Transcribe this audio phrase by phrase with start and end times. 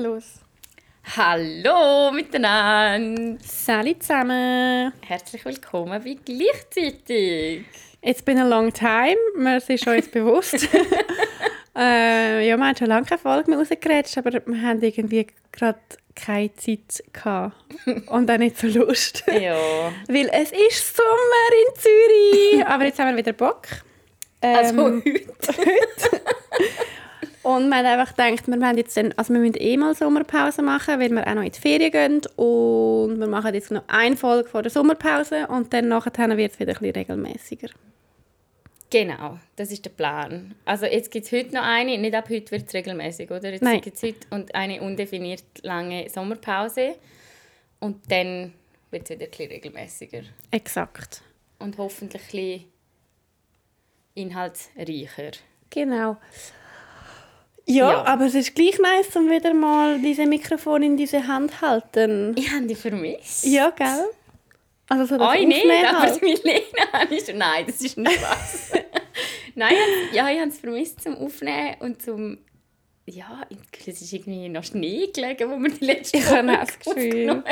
[0.00, 0.34] Los.
[1.16, 3.36] Hallo miteinander!
[3.44, 4.92] Sally zusammen.
[5.04, 7.64] Herzlich willkommen wie gleichzeitig.
[8.00, 10.54] It's been a long time, wir sind schon jetzt bewusst.
[11.76, 15.80] äh, ja, wir haben schon lange keine Folge mehr rausgeredet, aber wir haben irgendwie gerade
[16.14, 17.56] keine Zeit gehabt.
[18.06, 19.24] Und auch nicht so Lust.
[19.26, 19.56] Ja.
[20.06, 22.64] Weil es ist Sommer in Zürich.
[22.68, 23.66] aber jetzt haben wir wieder Bock.
[24.40, 26.20] Also Ähm, heute.
[27.48, 30.60] Und wir haben einfach gedacht, wir, wollen jetzt dann, also wir müssen eh mal Sommerpause
[30.60, 32.20] machen, weil wir auch noch in die Ferien gehen.
[32.36, 36.60] Und wir machen jetzt noch eine Folge vor der Sommerpause und dann nachher wird es
[36.60, 37.68] wieder ein bisschen regelmäßiger.
[38.90, 40.56] Genau, das ist der Plan.
[40.66, 43.50] Also jetzt gibt es heute noch eine, nicht ab heute wird es regelmäßig, oder?
[43.50, 43.80] Jetzt Nein.
[43.80, 46.96] gibt es heute und eine undefiniert lange Sommerpause.
[47.80, 48.52] Und dann
[48.90, 50.22] wird es wieder ein bisschen regelmäßiger.
[50.50, 51.22] Exakt.
[51.58, 52.64] Und hoffentlich ein bisschen
[54.16, 55.30] inhaltsreicher.
[55.70, 56.18] Genau.
[57.70, 58.04] Ja, Ja.
[58.06, 62.34] aber es ist gleich nice, um wieder mal diese Mikrofon in diese Hand halten.
[62.36, 63.44] Ich habe dich vermisst.
[63.44, 64.04] Ja, gell?
[64.88, 66.20] Also so das Oi, nicht, Aufnehmen aber halt.
[66.20, 67.36] die Milena schon...
[67.38, 68.70] Nein, das ist nicht was.
[69.54, 69.74] Nein,
[70.12, 72.38] ja, ich habe es vermisst zum Aufnehmen und zum...
[73.04, 73.42] Ja,
[73.86, 77.44] es ist irgendwie noch Schnee gelegen, wo wir die letzte Ich habe auch Folge aufgenommen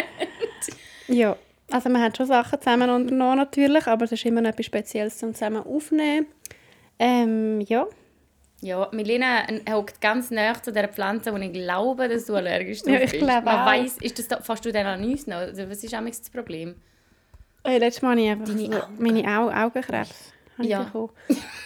[1.08, 1.36] Ja,
[1.70, 5.19] also man hat schon Sachen zusammen unternommen natürlich, aber es ist immer noch etwas Spezielles
[5.19, 6.27] zum zusammen aufnehmen.
[6.98, 7.86] Ähm, ja.
[8.62, 12.94] Ja, Milena hockt ganz nah zu dieser Pflanze, wo ich glaube, dass du allergisch drauf
[12.94, 13.22] Ja, ich bist.
[13.22, 13.66] glaube Man auch.
[13.66, 15.36] weiss, ist das da, fährst du dann an uns noch?
[15.36, 16.74] Also, was ist amigs das Problem?
[17.64, 18.96] Äh, letztes Mal habe ich einfach Deine so Augen.
[18.98, 20.32] meine Au Augenkrebs.
[20.58, 20.90] Ja.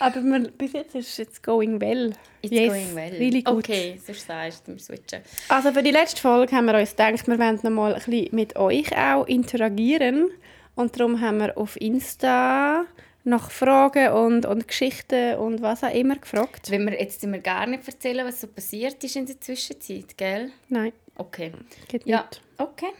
[0.00, 2.12] Aber wir, bis jetzt ist es going well.
[2.42, 3.12] It's yes, going well.
[3.12, 3.58] Really gut.
[3.58, 5.20] Okay, sonst sagst du, wir switchen.
[5.48, 8.34] Also für die letzte Folge haben wir uns gedacht, wir wollen noch mal ein bisschen
[8.34, 10.30] mit euch auch interagieren.
[10.74, 12.84] Und darum haben wir auf Insta
[13.30, 16.70] nach Fragen und, und Geschichten und was auch immer gefragt.
[16.70, 20.50] Wenn wir jetzt wir gar nicht erzählen, was so passiert ist in der Zwischenzeit, gell?
[20.68, 21.52] Nein, Okay.
[21.88, 22.42] geht Ja, nicht.
[22.58, 22.92] okay.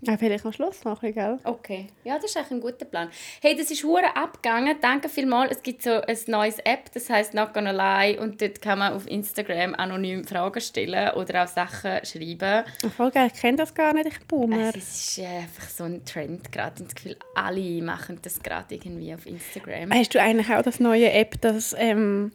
[0.00, 1.38] Ja, vielleicht am Schluss machen, gell?
[1.44, 3.08] Okay, ja, das ist eigentlich ein guter Plan.
[3.40, 4.76] Hey, das ist hure abgegangen.
[4.82, 5.52] Danke vielmals.
[5.52, 8.92] Es gibt so ein neues App, das heißt Not Gonna Lie und dort kann man
[8.92, 12.64] auf Instagram anonym Fragen stellen oder auch Sachen schreiben.
[12.96, 14.74] Voll geil, ich kenne das gar nicht, ich boomer.
[14.74, 16.82] Es ist äh, einfach so ein Trend gerade.
[16.82, 19.92] Ich das Gefühl, alle machen das gerade irgendwie auf Instagram.
[19.92, 22.32] Hast du eigentlich auch das neue App, das, ähm,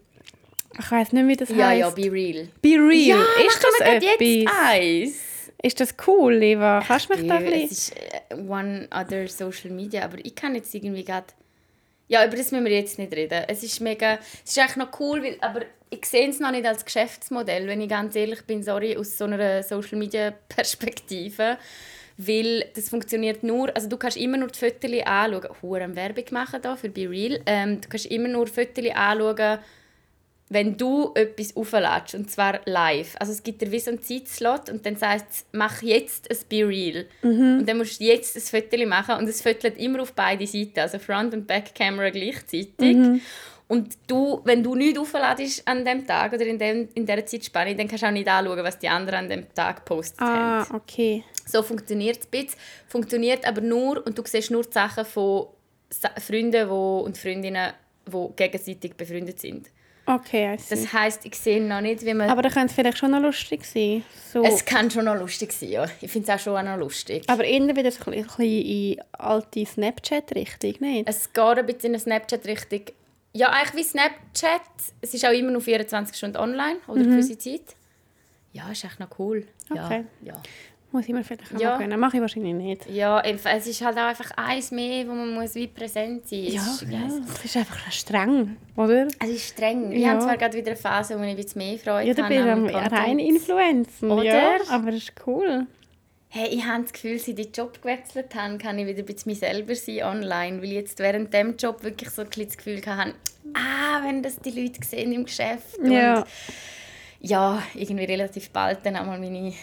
[0.78, 1.80] ich weiß nicht, wie das ja, heißt.
[1.80, 2.48] ja, Be Real.
[2.62, 3.19] Be Real.
[3.19, 4.53] Ja, ist das gerade jetzt etwas?
[4.66, 5.28] eins.
[5.62, 6.81] Ist das cool, Eva?
[6.86, 7.66] Kannst du mich da ein bisschen...
[7.66, 11.28] Es ist äh, one other social media, aber ich kann jetzt irgendwie gerade...
[12.08, 13.44] Ja, über das müssen wir jetzt nicht reden.
[13.47, 14.19] Es ist mega...
[14.46, 17.81] Es ist eigentlich noch cool, weil, aber ich sehe es noch nicht als Geschäftsmodell, wenn
[17.81, 21.58] ich ganz ehrlich bin, sorry, aus so einer Social Media Perspektive.
[22.18, 25.50] Weil das funktioniert nur, also du kannst immer nur die Fotos anschauen.
[25.62, 27.40] Hure Werbung machen da für Be Real.
[27.46, 29.59] Ähm, du kannst immer nur Fotos anschauen,
[30.52, 33.16] wenn du etwas aufladest, und zwar live.
[33.20, 36.38] Also es gibt dir wie so einen Zeitslot und dann sagst es, mach jetzt ein
[36.50, 37.06] Be Real.
[37.22, 40.80] Und dann musst du jetzt ein Foto machen und es fotogt immer auf beide Seiten,
[40.80, 43.22] also Front- und Back-Camera gleichzeitig.
[43.68, 47.76] Und du, wenn du nichts aufladest an dem Tag oder in, dem, in dieser Zeitspanne,
[47.76, 50.76] dann kannst du auch nicht anschauen, was die anderen an dem Tag gepostet Ah, haben.
[50.76, 51.24] okay.
[51.46, 52.60] So funktioniert es ein bisschen.
[52.88, 55.46] Funktioniert aber nur, und du siehst nur die Sachen von
[56.20, 57.74] Freunden wo, und Freundinnen,
[58.08, 59.68] die gegenseitig befreundet sind.
[60.16, 60.75] Okay, I see.
[60.75, 62.30] Das heisst, ich sehe noch nicht, wie man...
[62.30, 64.03] Aber da könnte es vielleicht schon noch lustig sein.
[64.34, 64.44] So.
[64.44, 65.86] es kann schon noch lustig sein, ja.
[66.02, 67.24] Ich finde es auch schon noch lustig.
[67.28, 71.08] aber immer wieder so ein bisschen in alte Snapchat-Richtung, nicht?
[71.08, 72.81] Es geht ein bisschen in eine Snapchat-Richtung.
[73.34, 74.62] Ja, eigentlich wie Snapchat.
[75.02, 77.12] Es ist auch immer nur 24 Stunden online oder Mhm.
[77.12, 77.75] gewisse Zeit.
[78.53, 79.46] Ja, ist echt noch cool.
[79.69, 80.06] Okay.
[80.24, 80.42] Ja, ja.
[80.91, 81.69] Muss ich mir vielleicht auch Ja.
[81.72, 82.00] mal gönnen.
[82.00, 82.89] Mache ich wahrscheinlich nicht.
[82.89, 86.53] ja, es ist halt auch einfach eins mehr, wo man muss wie präsent sein muss.
[86.55, 87.00] Ja, Es ist- ja,
[87.35, 89.07] es ist einfach streng, oder?
[89.19, 89.91] Es ist streng.
[89.91, 90.09] Ich Ja.
[90.09, 92.39] habe zwar gerade wieder eine Phase, wo ich ein bisschen mehr Freude Ja, du bist
[92.41, 94.23] am rein Influenzen, Oder?
[94.23, 94.51] ja.
[94.72, 95.67] Aber das ist cool.
[96.31, 99.06] Hey, ich habe das Gefühl, seit ich den Job gewechselt habe, kann ich wieder ein
[99.06, 100.57] bisschen mich selber sein online.
[100.57, 103.13] Weil ich jetzt während dem Job wirklich so ein bisschen das Gefühl hatte,
[103.56, 105.77] ah, wenn das die Leute sehen im Geschäft.
[105.83, 106.17] Ja.
[106.19, 106.25] Und
[107.19, 109.53] ja, irgendwie relativ bald dann einmal meine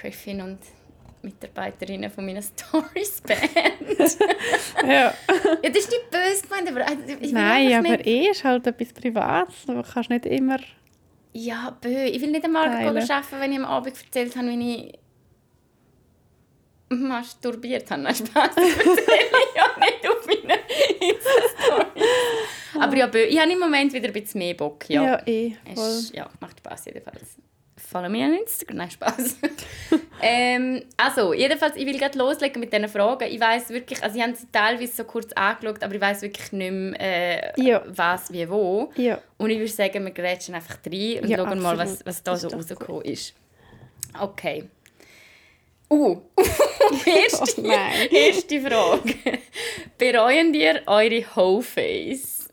[0.00, 0.58] Chefin und
[1.22, 3.40] Mitarbeiterinnen von meinen Stories band.
[4.82, 4.88] ja.
[4.88, 5.14] ja,
[5.62, 8.92] das ist nicht böse gemeint, aber also, ich Nein, aber nicht, eh ist halt etwas
[8.92, 9.66] Privates.
[9.66, 10.58] Du kannst nicht immer...
[11.32, 12.04] Ja, bö.
[12.04, 14.98] Ich will nicht einmal arbeiten, wenn ich am Abend erzählt habe, wie ich
[16.88, 18.02] masturbiert habe.
[18.02, 18.54] Nein, Spaß.
[18.54, 20.58] Das erzähle ich ja nicht auf meinen
[21.00, 22.06] Insta-Stories.
[22.80, 23.18] Aber ja, bö.
[23.24, 24.88] Ich habe im Moment wieder ein bisschen mehr Bock.
[24.88, 25.56] Ja, Ja, eh.
[25.74, 25.84] Voll.
[25.84, 27.36] Es, ja macht Spaß jedenfalls.
[27.88, 28.76] Follow mir an Instagram.
[28.78, 29.36] Nein, Spaß.
[30.20, 33.28] ähm, also, jedenfalls, ich will gerade loslegen mit diesen Fragen.
[33.30, 36.50] Ich weiß wirklich, also ich habe sie teilweise so kurz angeschaut, aber ich weiß wirklich
[36.52, 37.82] nicht mehr, äh, Ja.
[37.86, 38.90] was, wie, wo.
[38.96, 39.20] Ja.
[39.38, 42.06] Und ich würde sagen, wir grätschen einfach rein und Ja, schauen mal, was, absolut.
[42.06, 43.34] was da Das so rausgekommen ist.
[44.20, 44.64] Okay.
[45.88, 46.16] Uh,
[47.06, 48.08] erste, Oh nein.
[48.10, 49.14] erste Frage.
[49.96, 52.48] Bereuen ihr eure Whole Face?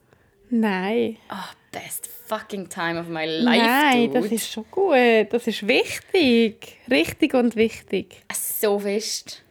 [0.52, 1.18] Nein.
[1.32, 1.36] Oh,
[1.74, 4.22] best fucking time of my life, Nein, dude.
[4.22, 4.96] das ist schon gut.
[5.32, 6.78] Das ist wichtig.
[6.90, 8.24] Richtig und wichtig.
[8.34, 9.44] so fest.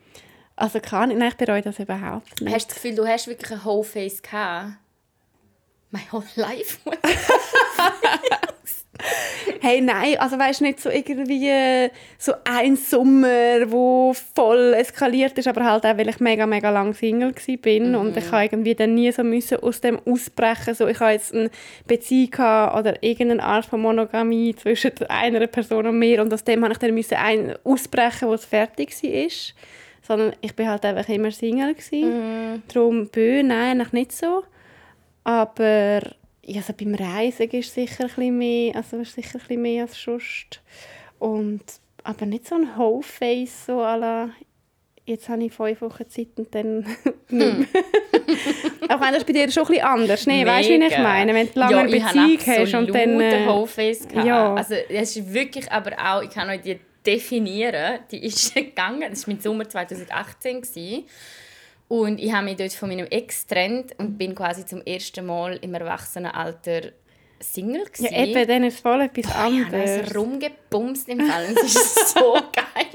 [0.56, 2.54] Also kann ich, nein, ich bereue das überhaupt nicht.
[2.54, 4.72] Hast du das Gefühl, du hast wirklich ein Whole Face gehabt?
[5.90, 6.78] My whole life?
[9.60, 15.48] Hey, nein, also weißt du, nicht so irgendwie so ein Sommer, wo voll eskaliert ist,
[15.48, 18.94] aber halt auch, weil ich mega, mega lang Single bin und ich habe irgendwie dann
[18.94, 21.50] nie so müssen aus dem ausbrechen, so ich habe jetzt eine
[21.86, 26.62] Beziehung gehabt oder irgendeine Art von Monogamie zwischen einer Person und mir und aus dem
[26.62, 29.28] habe ich dann müssen ein ausbrechen, wo es fertig war.
[30.04, 32.62] Sondern ich bin halt einfach immer Single gewesen.
[32.66, 34.42] Darum bö, nein, eigentlich nicht so.
[35.22, 36.00] Aber
[36.44, 39.82] ja, also beim Reisen ist sicher ein bisschen mehr, also ist sicher ein bisschen mehr
[39.82, 40.60] als sonst.
[41.18, 41.62] Und,
[42.02, 44.30] aber nicht so ein Whole Face, so à la,
[45.04, 46.80] jetzt habe ich fünf Wochen Zeit und dann
[47.28, 47.66] nicht mehr.
[48.88, 50.44] Auch wenn das bei dir schon ein bisschen anders ne?
[50.44, 51.02] Weißt du, wie ich Mega.
[51.02, 51.34] meine?
[51.34, 53.20] Wenn du lange ja, eine Beziehung hast und dann...
[53.20, 54.26] Äh, Whole Face gehabt.
[54.26, 54.54] ja.
[54.54, 59.26] Also es ist wirklich aber auch, ich kann euch die definieren, die ist gegangen, das
[59.26, 61.04] war im Sommer 2018 gewesen.
[61.92, 65.58] Und ich habe mich dort von meinem Ex getrennt und bin quasi zum ersten Mal
[65.60, 66.92] im Erwachsenenalter
[67.38, 68.14] Single ja, gewesen.
[68.14, 69.90] eben, dann ist es voll etwas Ich habe anderes.
[70.08, 71.46] es rumgebumst im Fall.
[71.48, 72.86] und Es ist so geil.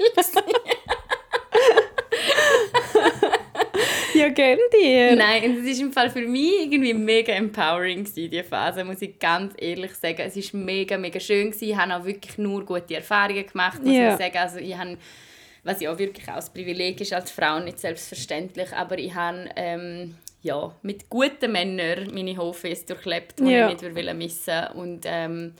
[4.14, 5.14] Ja, gönn dir.
[5.14, 9.00] Nein, und es war im Fall für mich irgendwie mega empowering, gewesen, diese Phase, muss
[9.00, 10.22] ich ganz ehrlich sagen.
[10.26, 11.50] Es war mega, mega schön.
[11.52, 11.68] Gewesen.
[11.68, 14.12] Ich habe auch wirklich nur gute Erfahrungen gemacht, muss Ja.
[14.14, 14.38] ich sagen.
[14.38, 14.96] Also ich habe,
[15.68, 19.48] was ja auch wirklich auch das Privileg ist als Frau, nicht selbstverständlich, aber ich habe
[19.56, 23.68] ähm, ja, mit guten Männern meine Hofes durchlebt, die Ja.
[23.70, 25.54] ich nicht will missen Und ähm,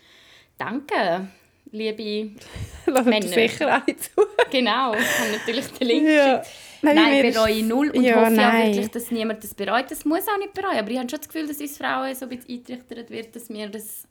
[0.56, 1.28] danke,
[1.72, 2.30] liebe...
[2.86, 3.26] Lass Männer.
[3.28, 4.10] sicher alle zu.
[4.50, 6.42] Genau, ich habe natürlich den Link Ja.
[6.80, 8.62] Nein, Nein, bereue ich null und Ja, hoffe nein.
[8.62, 9.90] auch wirklich, dass niemand das bereut.
[9.90, 12.24] Das muss auch nicht bereuen, aber ich habe schon das Gefühl, dass uns Frauen so
[12.26, 14.06] ein bisschen eingetrichtert wird, dass wir das...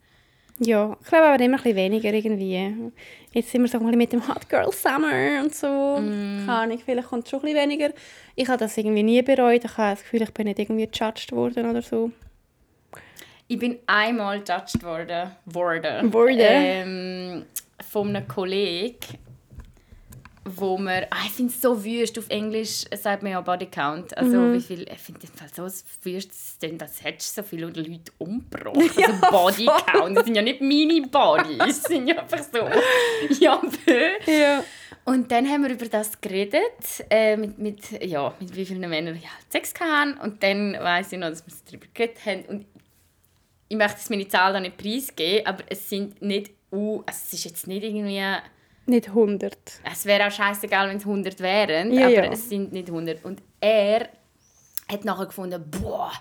[0.60, 2.92] Ja, ich glaube aber immer ein bisschen weniger irgendwie.
[3.32, 5.98] Jetzt sind wir so ein bisschen mit dem Hot Girl Summer und so.
[6.00, 6.46] Mm.
[6.46, 7.90] Keine Ahnung, vielleicht kommt es schon ein bisschen weniger.
[8.34, 9.64] Ich habe das irgendwie nie bereut.
[9.64, 12.10] Ich habe das Gefühl, ich bin nicht irgendwie gejudged worden oder so.
[13.46, 16.38] Ich bin einmal judged worden, worden, Worden?
[16.40, 17.44] Ähm,
[17.88, 18.98] von einem Kollegen,
[20.56, 24.16] wo man, ah, ich finde es so wüst, auf Englisch sagt man ja Body Count,
[24.16, 24.52] also Mhm.
[24.54, 25.66] wie viel, ich finde es so
[26.02, 30.60] wüst, denn das hättest so viele Leute umgebracht, also Body Count, das sind ja nicht
[30.60, 32.58] meine Bodies, das sind ja einfach so,
[33.40, 33.60] ja.
[34.26, 34.64] Ja.
[35.04, 36.60] Und dann haben wir über das geredet,
[37.08, 40.18] äh, mit, mit, ja, mit wie vielen Männern ich halt Sex hatten.
[40.18, 42.44] Und dann weiss ich noch, dass wir darüber geredet haben.
[42.44, 42.66] Und
[43.68, 47.32] ich möchte jetzt meine Zahl da nicht preisgeben, aber es sind nicht, uh, also es
[47.32, 48.22] ist jetzt nicht irgendwie,
[48.88, 49.56] Nicht 100.
[49.92, 52.32] es wäre auch scheißegal, wenn es 100 wären, Ja, aber ja.
[52.32, 53.24] es sind nicht 100.
[53.24, 54.08] Und er
[54.90, 56.12] hat nachher gefunden, boah,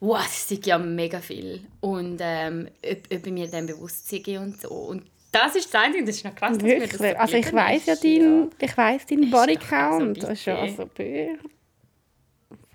[0.00, 1.60] wow, das ist ja mega viel.
[1.80, 4.68] Und ähm, ob, ob ich mir dann bewusst sei und so.
[4.70, 7.20] Und das ist das Einzige, das ist noch krass, dass mir das Wirklich.
[7.20, 10.22] Also ich weiß ja deinen, ich weiss deinen Ist Body doch also Count.
[10.22, 10.72] Das ist ja bitte.
[10.72, 11.48] also.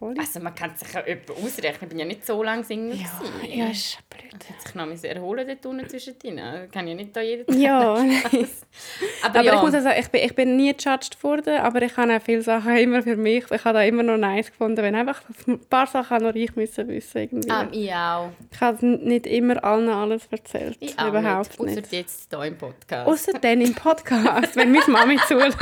[0.04, 0.16] Voll.
[0.20, 1.84] Also man kann sich ja etwa ausrechnen.
[1.84, 2.98] Ich bin ja nicht so lange Single.
[2.98, 3.58] Ja, gewesen.
[3.58, 4.36] ja, ist blöd.
[4.50, 6.70] Ich sich noch müssen erholen dort unten zwischen denen.
[6.72, 7.56] Kann ja nicht da jeden Tag.
[7.56, 7.94] Ja,
[9.24, 11.96] Aber, aber ja, ich muss sagen, ich bin, ich bin nie gejudged worden, aber ich
[11.96, 13.46] habe auch viele Sachen immer für mich.
[13.50, 16.88] Ich habe da immer noch nice gefunden, wenn einfach ein paar Sachen nur ich müssen
[16.90, 17.50] wissen irgendwie.
[17.50, 18.30] ähm, ich auch.
[18.52, 20.76] Ich habe nicht immer allen alles erzählt.
[20.82, 21.76] Ich auch Überhaupt nicht.
[21.76, 21.86] nicht.
[21.86, 23.08] Außer jetzt hier im Podcast.
[23.08, 25.58] Außer dann im Podcast, wenn meine Mami zulässt,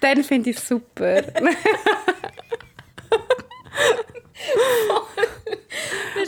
[0.00, 1.22] dann finde ich es super.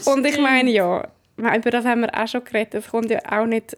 [0.07, 2.75] Und ich meine, ja, über das haben wir auch schon geredet.
[2.75, 3.75] Es kommt ja auch nicht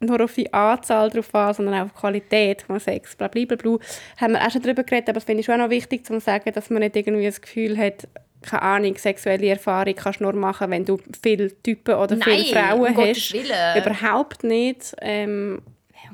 [0.00, 3.16] nur auf die Anzahl drauf an, sondern auch auf die Qualität von Sex.
[3.16, 3.78] Blablabla.
[4.16, 6.18] Haben wir auch schon darüber geredet, aber das finde ich schon auch noch wichtig zu
[6.20, 8.08] sagen, dass man nicht irgendwie das Gefühl hat,
[8.42, 12.56] keine Ahnung, sexuelle Erfahrung kannst du nur machen, wenn du viele Typen oder Nein, viele
[12.56, 13.32] Frauen um hast.
[13.34, 13.76] Willen.
[13.76, 14.94] Überhaupt nicht.
[15.02, 15.60] Ähm,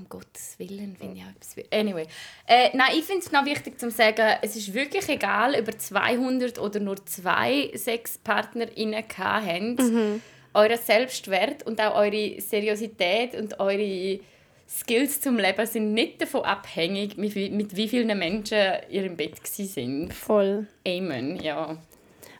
[0.06, 1.56] um Gottes Willen finde ich auch etwas...
[1.72, 2.06] Anyway.
[2.46, 5.78] Äh, nein, ich finde es noch wichtig zu sagen, es ist wirklich egal, ob ihr
[5.78, 9.78] 200 oder nur zwei SexpartnerInnen gehabt habt.
[9.80, 10.22] Mhm.
[10.54, 14.20] Euer Selbstwert und auch eure Seriosität und eure
[14.68, 18.58] Skills zum Leben sind nicht davon abhängig, mit wie, mit wie vielen Menschen
[18.88, 20.12] ihr im Bett sind.
[20.12, 20.66] voll.
[20.86, 21.76] Amen, ja.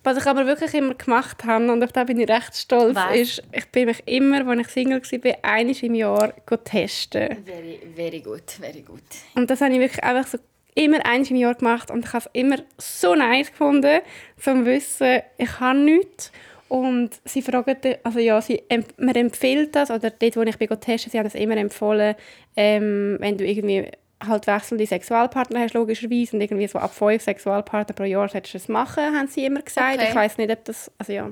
[0.07, 3.17] Was ich aber wirklich immer gemacht habe, und auf das bin ich recht stolz, Was?
[3.17, 6.33] ist, ich bin mich immer, als ich Single war, einmal im Jahr
[6.63, 7.45] testen.
[7.45, 9.03] Very, very gut, very gut.
[9.35, 10.39] Und das habe ich wirklich einfach so
[10.77, 13.99] immer einmal im Jahr gemacht und ich habe es immer so nice gefunden,
[14.39, 16.31] zum Wissen, ich habe nichts
[16.69, 18.63] Und sie fragen, also ja, sie,
[18.99, 22.15] man empfiehlt das, oder dort, wo ich bin testen, sie haben das immer empfohlen,
[22.55, 23.91] ähm, wenn du irgendwie
[24.25, 28.58] halt wechselnde Sexualpartner hast, logischerweise, und irgendwie so ab fünf Sexualpartner pro Jahr solltest du
[28.58, 29.99] das machen, haben sie immer gesagt.
[29.99, 30.08] Okay.
[30.08, 31.30] Ich weiß nicht, ob das, also ja,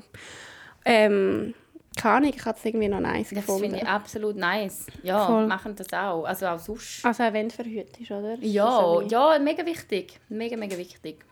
[0.84, 1.54] ähm,
[1.96, 3.62] keine Ahnung, ich habe es irgendwie noch nice das gefunden.
[3.62, 4.86] Das finde ich absolut nice.
[5.02, 5.46] Ja, Voll.
[5.46, 6.24] machen das auch.
[6.24, 7.04] Also auch sonst.
[7.04, 8.36] Also auch wenn du verhütet ist, oder?
[8.40, 10.20] Ja, ja, mega wichtig.
[10.28, 11.24] Mega, mega wichtig.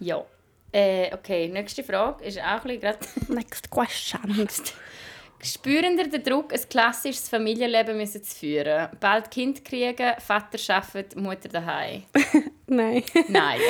[0.00, 0.24] Ja.
[0.72, 4.48] Äh, okay, nächste Frage ist auch ein bisschen Next question.
[5.46, 8.88] Spüren ihr den Druck, ein klassisches Familienleben müssen zu führen?
[8.98, 12.02] Bald Kind kriegen, Vater arbeitet, Mutter daheim?
[12.66, 13.04] Nein.
[13.28, 13.60] Nein.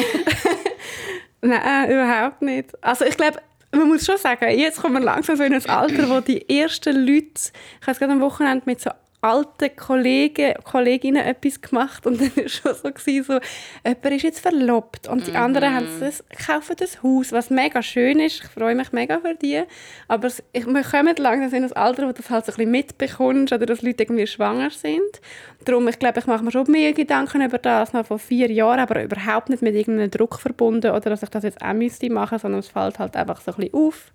[1.43, 2.73] Nein, überhaupt nicht.
[2.83, 3.41] Also ich glaube,
[3.73, 6.97] man muss schon sagen, jetzt kommen wir langsam so in ein Alter, wo die ersten
[7.07, 8.91] Leute, ich habe es gerade am Wochenende mit so
[9.27, 13.41] alten Kollegen, Kolleginnen etwas gemacht und dann war es schon so, gewesen, so
[13.85, 15.37] jemand ist jetzt verlobt und die mhm.
[15.37, 18.45] anderen haben das, kaufen das Haus, was mega schön ist.
[18.45, 19.63] Ich freue mich mega für die.
[20.09, 22.71] Aber ich, wir kommen langsam in ein Alter, wo du das halt so ein bisschen
[22.71, 25.21] mitbekommst oder dass Leute irgendwie schwanger sind.
[25.65, 28.81] Darum, ich glaube, ich mache mir schon mehr Gedanken über das noch vor vier Jahren,
[28.81, 32.39] aber überhaupt nicht mit irgendeinem Druck verbunden oder dass ich das jetzt auch müsste machen,
[32.39, 34.13] sondern es fällt halt einfach so ein bisschen auf.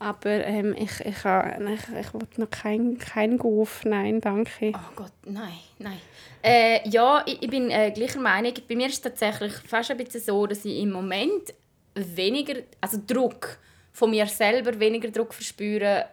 [0.00, 3.84] Aber ähm, ich, ich, ich, ich will noch keinen kein Golf.
[3.84, 4.72] Nein, danke.
[4.74, 5.98] Oh Gott, nein, nein.
[6.42, 8.52] Äh, ja, ich, ich bin äh, gleicher Meinung.
[8.68, 11.52] Bei mir ist es tatsächlich fast ein bisschen so, dass ich im Moment
[11.94, 13.58] weniger, also Druck
[13.92, 16.06] von mir selber, weniger Druck verspüre,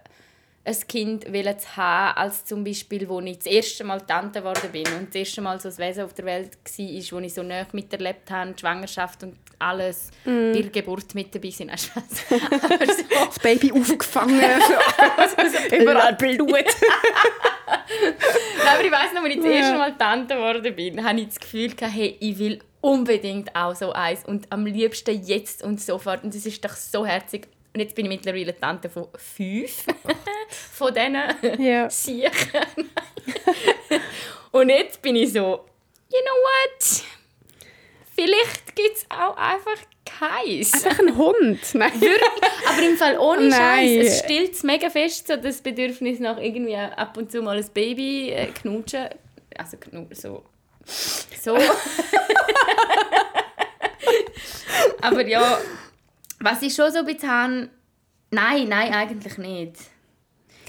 [0.65, 4.85] ein Kind zu haben, als zum Beispiel, wo ich das erste Mal Tante geworden bin
[4.97, 7.67] und das erste Mal so ein Wesen auf der Welt war, wo ich so nah
[7.71, 10.53] miterlebt habe, die Schwangerschaft und alles, mm.
[10.53, 11.71] bei der Geburt mit dabei sind.
[11.79, 12.01] so.
[12.29, 14.39] Das Baby aufgefangen,
[15.79, 16.49] überall Blut.
[16.49, 16.65] Nein,
[18.73, 21.39] aber ich weiss noch, als ich das erste Mal Tante geworden bin, hatte ich das
[21.39, 26.33] Gefühl, hey, ich will unbedingt auch so eins und am liebsten jetzt und sofort und
[26.35, 29.83] es ist doch so herzig und jetzt bin ich mittlerweile Tante von fünf
[30.71, 31.89] von diesen ja.
[31.89, 32.31] Siechen.
[34.51, 35.65] und jetzt bin ich so,
[36.09, 37.03] you know what?
[38.15, 40.73] Vielleicht gibt es auch einfach keins.
[40.73, 41.59] Einfach ein Hund?
[41.73, 41.91] Nein.
[42.65, 44.07] Aber im Fall ohne Scheiß.
[44.07, 48.29] Es stillt mega fest, so das Bedürfnis nach irgendwie ab und zu mal ein Baby
[48.29, 49.09] äh, knutschen.
[49.57, 49.75] Also
[50.11, 50.45] so.
[51.41, 51.57] So.
[55.01, 55.59] Aber ja,
[56.45, 57.69] was ich schon so ein bisschen habe,
[58.31, 59.75] nein, nein, eigentlich nicht.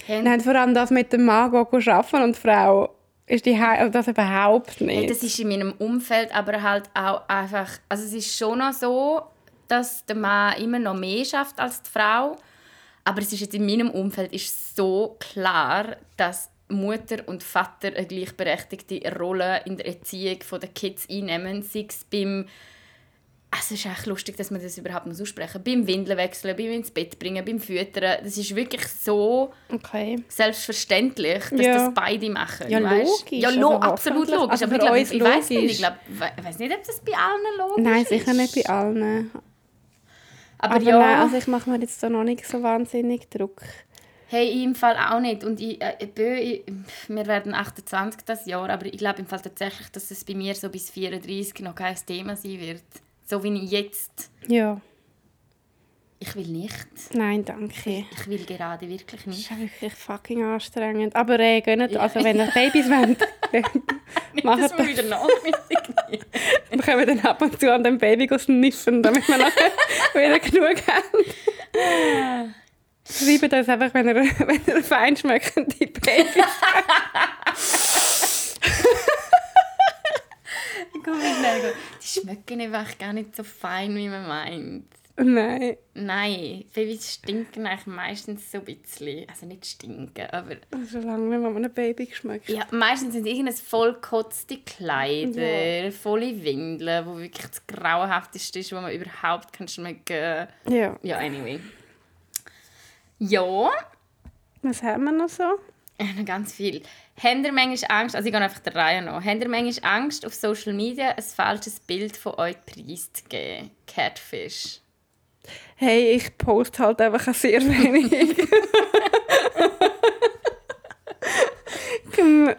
[0.07, 2.95] Nein, vor allem das mit dem Mann arbeiten und Frau
[3.27, 5.01] ist die He das überhaupt nicht.
[5.01, 8.73] Ja, das ist in meinem Umfeld aber halt auch einfach, also es ist schon noch
[8.73, 9.21] so,
[9.67, 12.37] dass der Mann immer noch mehr schafft als die Frau,
[13.03, 18.07] aber es ist jetzt in meinem Umfeld ist so klar, dass Mutter und Vater eine
[18.07, 22.45] gleichberechtigte Rolle in der Erziehung der Kids einnehmen, sei es beim
[23.49, 26.91] es ist echt lustig, dass man das überhaupt muss aussprechen Beim Windeln wechseln, beim ins
[26.91, 28.17] Bett bringen, beim Füttern.
[28.23, 30.21] Das ist wirklich so okay.
[30.27, 31.73] selbstverständlich, dass ja.
[31.73, 32.69] das beide machen.
[32.69, 33.07] Ja, weißt?
[33.07, 33.39] logisch.
[33.39, 34.61] Ja, lo also absolut logisch.
[34.61, 35.93] Also aber ich, glaub, ich weiß nicht, ich, glaub,
[36.37, 39.31] ich weiß nicht, ob das bei allen logisch Nein, sicher nicht bei allen.
[40.57, 40.99] Aber, aber ja.
[40.99, 43.61] Nein, also ich mache mir jetzt da noch nicht so wahnsinnig Druck.
[44.29, 45.45] Hey, im Fall auch nicht.
[45.45, 46.63] Und ich, äh, ich,
[47.07, 50.53] wir werden 28 das Jahr, aber ich glaube im Fall tatsächlich, dass es bei mir
[50.53, 52.83] so bis 34 noch kein Thema sein wird.
[53.29, 54.31] So wie ich jetzt.
[54.47, 54.79] Ja.
[56.19, 56.87] Ich will nicht.
[57.13, 58.05] Nein, danke.
[58.09, 59.51] Ich will gerade wirklich nicht.
[59.51, 61.13] Das ist wirklich fucking anstrengend.
[61.13, 61.99] Aber äh, gönnt, ja.
[61.99, 63.19] also wenn ihr Babys wollt,
[64.43, 64.87] macht das.
[64.87, 66.09] wieder nachmittag
[66.69, 69.71] Wir können dann ab und zu an dem Baby sniffen, damit wir nachher
[70.13, 71.25] wieder genug haben.
[73.09, 74.15] Schreibt uns einfach, wenn ihr,
[74.47, 76.45] wenn ihr feinschmeckende Babys
[81.07, 81.73] Komm, schnell.
[82.07, 84.85] Die schmecken einfach gar nicht so fein, wie man meint.
[85.19, 85.77] Nein.
[85.95, 89.27] Nein, Babys stinken eigentlich meistens so ein bisschen.
[89.27, 90.57] Also nicht stinken, aber...
[90.85, 92.47] Solange wenn man ein Baby schmeckt.
[92.49, 95.91] Ja, meistens sind irgendein vollkotzte Kleider, ja.
[95.91, 100.99] volle Windeln, wo wirklich das Grauenhafteste ist, was man überhaupt kann schmecken Ja.
[101.01, 101.59] Ja, anyway.
[103.17, 103.71] Ja.
[104.61, 105.59] Was haben wir noch so?
[105.99, 106.83] Ja, ganz viel.
[107.21, 110.23] Habt ihr manchmal Angst, also ich gehe einfach der Reihe noch, habt ihr manchmal Angst,
[110.23, 113.71] auf Social Media ein falsches Bild von euch preiszugeben?
[113.87, 114.81] Catfish.
[115.75, 118.11] Hey, ich poste halt einfach sehr wenig.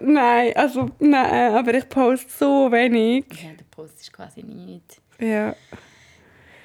[0.00, 3.26] nein, also nein, aber ich poste so wenig.
[3.40, 5.00] Ja, du postest quasi nicht.
[5.20, 5.54] Ja.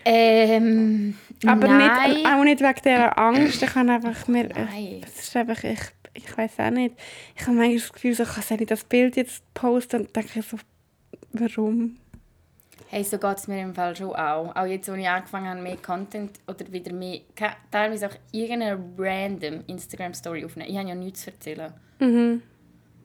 [0.05, 2.12] Ähm, aber nein.
[2.12, 3.62] Nicht, auch nicht wegen dieser Angst.
[3.62, 4.50] Ich kann einfach mir.
[4.50, 5.01] Nein.
[5.05, 5.79] Es ist einfach, ich
[6.13, 6.96] ich weiß auch nicht.
[7.36, 10.01] Ich habe manchmal das Gefühl, so, ich das Bild jetzt posten?
[10.01, 10.58] Und denke ich so,
[11.32, 11.98] warum?
[12.89, 14.55] Hey, so geht es mir im Fall schon auch.
[14.55, 17.22] Auch jetzt, wo ich angefangen habe, mehr Content oder wieder mehr,
[17.72, 20.70] teilweise auch irgendeine random Instagram-Story aufnehmen.
[20.70, 21.74] Ich habe ja nichts zu erzählen.
[22.00, 22.43] Mhm.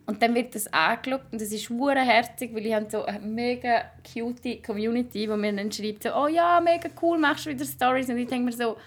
[0.05, 3.21] Und dann wird das angeschaut und das ist hure herzig, weil ich habe so eine
[3.21, 7.67] mega cute Community, wo mir dann schreibt so, oh ja, mega cool, machst du wieder
[7.67, 8.79] Stories und ich denke mir so,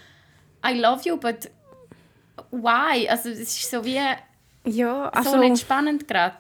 [0.66, 1.50] I love you, but
[2.52, 3.08] why?
[3.08, 4.00] Also es ist so wie
[4.64, 6.38] ja, also, so nicht spannend gerade.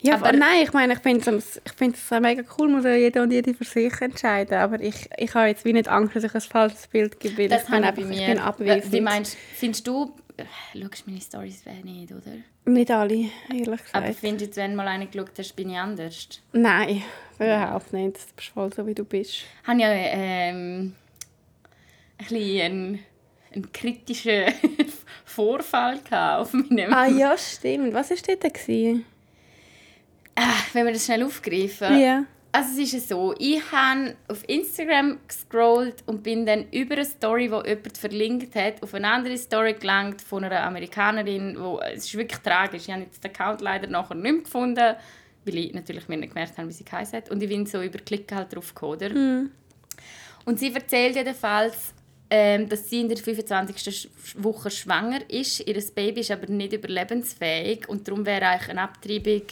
[0.00, 3.22] Ja, aber nein, ich meine, ich finde es ich find's mega cool, muss ja jeder
[3.22, 4.58] und jede für sich entscheiden.
[4.58, 7.46] Aber ich, ich habe jetzt wie nicht Angst, dass ich ein falsches Bild gebe.
[7.46, 8.92] Das ich bin, einfach, ich bin abwesend.
[8.92, 10.12] Wie meinst findest du,
[10.72, 12.32] schaust meine Stories nicht, oder?
[12.64, 13.94] Nicht alle, ehrlich gesagt.
[13.94, 16.28] Aber findest du, wenn mal eine geschaut hast, bin ich anders?
[16.52, 17.02] Nein,
[17.38, 18.16] überhaupt nicht.
[18.16, 19.44] Du bist voll so, wie du bist.
[19.62, 20.94] Ich habe ja ähm,
[22.18, 22.98] ein bisschen
[23.54, 24.52] einen, kritischen
[25.24, 26.92] Vorfall auf meinem...
[26.92, 27.94] Ah ja, stimmt.
[27.94, 28.58] Was war dort?
[30.34, 31.98] Ah, wenn wir das schnell aufgreifen.
[32.00, 32.24] Ja.
[32.54, 37.48] Also es ist so, ich habe auf Instagram gescrollt und bin dann über eine Story,
[37.48, 42.14] die jemand verlinkt hat, auf eine andere Story gelangt von einer Amerikanerin, wo es ist
[42.14, 42.82] wirklich tragisch.
[42.82, 44.96] Ich habe jetzt den Account leider nachher nicht mehr gefunden,
[45.46, 47.30] weil ich natürlich mir nicht gemerkt habe, wie sie geheißen hat.
[47.30, 49.50] Und ich bin so über Klicken halt drauf gekommen, mm.
[50.44, 51.94] Und sie erzählt jedenfalls,
[52.34, 54.08] ähm, dass sie in der 25.
[54.38, 55.60] Woche schwanger ist.
[55.60, 59.42] Ihr Baby ist aber nicht überlebensfähig und darum wäre eigentlich eine Abtreibung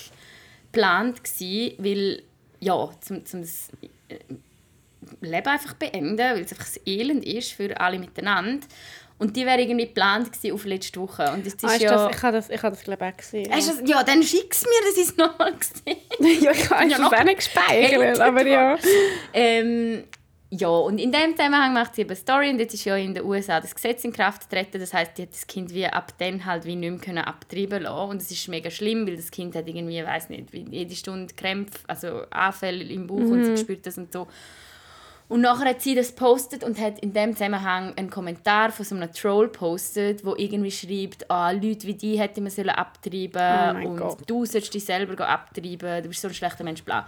[0.73, 2.23] geplant gewesen, weil
[2.59, 3.69] ja, zum, zum das
[4.09, 4.17] äh,
[5.21, 8.67] Leben einfach beenden, weil es einfach das Elend ist für alle miteinander.
[9.19, 11.31] Und die wäre irgendwie geplant auf letzte Woche.
[11.33, 11.91] Und das ist ah, ist ja...
[11.91, 13.51] Das, ich habe das, ich habe das glaube ich auch gesehen.
[13.51, 13.57] Ja.
[13.57, 15.99] Das, ja, dann schick es mir, dass ich es nochmal gesehen
[16.43, 18.79] Ja, ich habe es ja auch nicht gespeichert, aber ja.
[19.35, 20.05] Ähm,
[20.53, 23.25] ja, und in dem Zusammenhang macht sie eine Story und jetzt ist ja in den
[23.25, 24.81] USA das Gesetz in Kraft getreten.
[24.81, 28.11] Das heißt, die hat das Kind wie ab dann halt wie nicht mehr abtreiben lassen.
[28.11, 31.79] Und es ist mega schlimm, weil das Kind hat irgendwie, weiß nicht, jede Stunde Krämpfe,
[31.87, 33.33] also Anfälle im Bauch mhm.
[33.33, 34.27] und sie spürt das und so.
[35.29, 38.97] Und nachher hat sie das postet und hat in dem Zusammenhang einen Kommentar von so
[38.97, 43.89] einem Troll postet, wo irgendwie schreibt, ah, Leute wie die hätte man sollen abtreiben oh
[43.91, 44.19] und Gott.
[44.27, 47.07] du sollst dich selber abtreiben, du bist so ein schlechter Mensch, bla.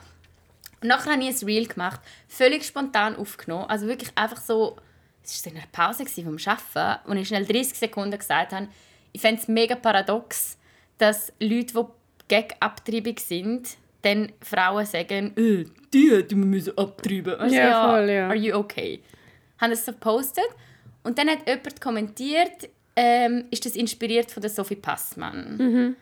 [0.82, 3.66] Und nachher habe ich ein Reel gemacht, völlig spontan aufgenommen.
[3.68, 4.76] Also wirklich einfach so,
[5.22, 8.68] es war in einer Pause vom Arbeiten, wo ich schnell 30 Sekunden gesagt habe,
[9.12, 10.58] ich fände es mega paradox,
[10.98, 11.84] dass Leute, die
[12.28, 17.54] gegen Abtreibung sind, dann Frauen sagen, äh, die hätten wir abtreiben müssen.
[17.54, 18.26] Ja, ja, voll, ja.
[18.26, 19.00] Are you okay?
[19.58, 20.48] Haben das so gepostet
[21.04, 25.56] und dann hat jemand kommentiert, ähm, ist das inspiriert von der Sophie Passmann.
[25.56, 25.96] Mhm.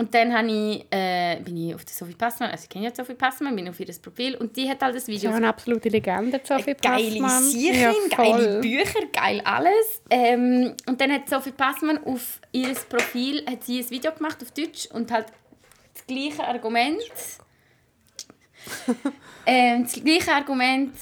[0.00, 3.12] Und dann ich, äh, bin ich auf die Sophie Passmann, also ich kenne ja Sophie
[3.12, 5.28] Passmann, bin auf ihr Profil und die hat halt das Video...
[5.28, 7.20] Das ist eine absolute Legende, Sophie Passmann.
[7.20, 10.00] Geile Siecherin, ja, geile Bücher, geil alles.
[10.08, 14.50] Ähm, und dann hat Sophie Passmann auf ihr Profil hat sie ein Video gemacht auf
[14.52, 15.26] Deutsch und halt
[15.92, 17.02] das gleiche Argument...
[19.44, 20.94] ähm, das gleiche Argument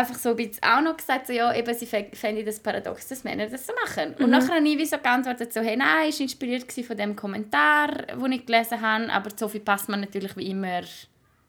[0.00, 3.24] einfach so ein bisschen auch noch gesagt, so, ja, eben, sie fände das paradox, dass
[3.24, 4.14] Männer das so machen.
[4.14, 4.30] Und mhm.
[4.30, 7.88] nachher habe ich wie so geantwortet, so, hey, nein, ich war inspiriert von dem Kommentar,
[8.06, 10.82] den ich gelesen habe, aber Sophie Passmann natürlich wie immer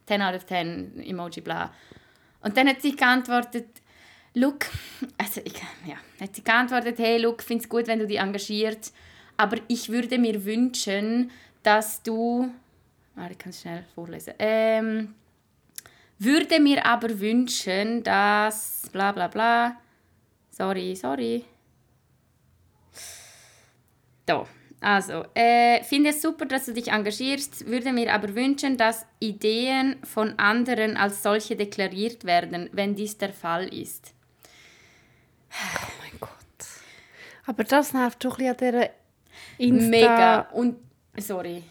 [0.06, 1.74] 10 out of 10, Emoji, bla.
[2.42, 3.68] Und dann hat sie geantwortet,
[4.34, 4.66] look,
[5.18, 5.54] also ich,
[5.86, 8.94] ja, hat sie geantwortet, hey, look, finde es gut, wenn du dich engagierst,
[9.38, 11.32] aber ich würde mir wünschen,
[11.64, 12.52] dass du,
[13.16, 15.16] warte, ich kann es schnell vorlesen, ähm,
[16.24, 19.78] würde mir aber wünschen, dass bla bla bla.
[20.52, 21.46] Sorry, sorry.
[24.26, 24.46] Da.
[24.84, 29.98] Also, äh, finde es super, dass du dich engagierst, würde mir aber wünschen, dass Ideen
[30.04, 34.14] von anderen als solche deklariert werden, wenn dies der Fall ist.
[35.52, 36.32] Oh mein Gott.
[37.46, 38.90] Aber das nervt doch ein bisschen an dieser
[39.60, 39.90] Insta...
[39.90, 40.40] Mega.
[40.54, 40.78] Und,
[41.18, 41.62] sorry.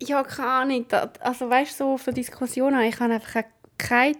[0.00, 0.86] Ja, keine Ahnung.
[1.20, 3.44] Also, weißt du, so auf der Diskussion, ich habe einfach
[3.78, 4.16] keinen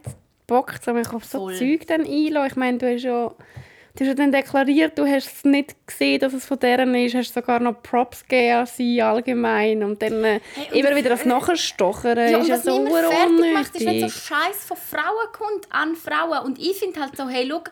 [0.47, 1.55] Bock, mich auf so Voll.
[1.55, 2.51] Zeug dann einlassen.
[2.51, 6.21] Ich meine, du hast ja, du hast ja dann deklariert, du hast es nicht gesehen,
[6.21, 10.25] dass es von deren ist, hast sogar noch Props gegeben an sie allgemein und dann
[10.25, 13.53] äh, hey, immer wieder das Nachstochern ja, ist ja so unnötig.
[13.53, 17.29] macht, ist, wenn so Scheiß von Frauen kommt an Frauen und ich finde halt so,
[17.29, 17.63] hey, schau,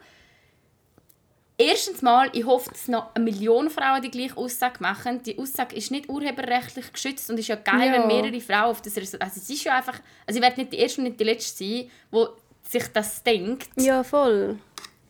[1.59, 5.23] Erstens mal, ich hoffe, dass noch eine Million Frauen die gleiche Aussage machen.
[5.23, 7.93] Die Aussage ist nicht urheberrechtlich geschützt und ist ja geil, ja.
[7.93, 9.29] wenn mehrere Frauen auf das Resultat...
[9.29, 10.01] Also es ist ja einfach...
[10.27, 13.69] Also ich werde nicht die Erste und nicht die Letzte sein, die sich das denkt.
[13.77, 14.59] Ja, voll.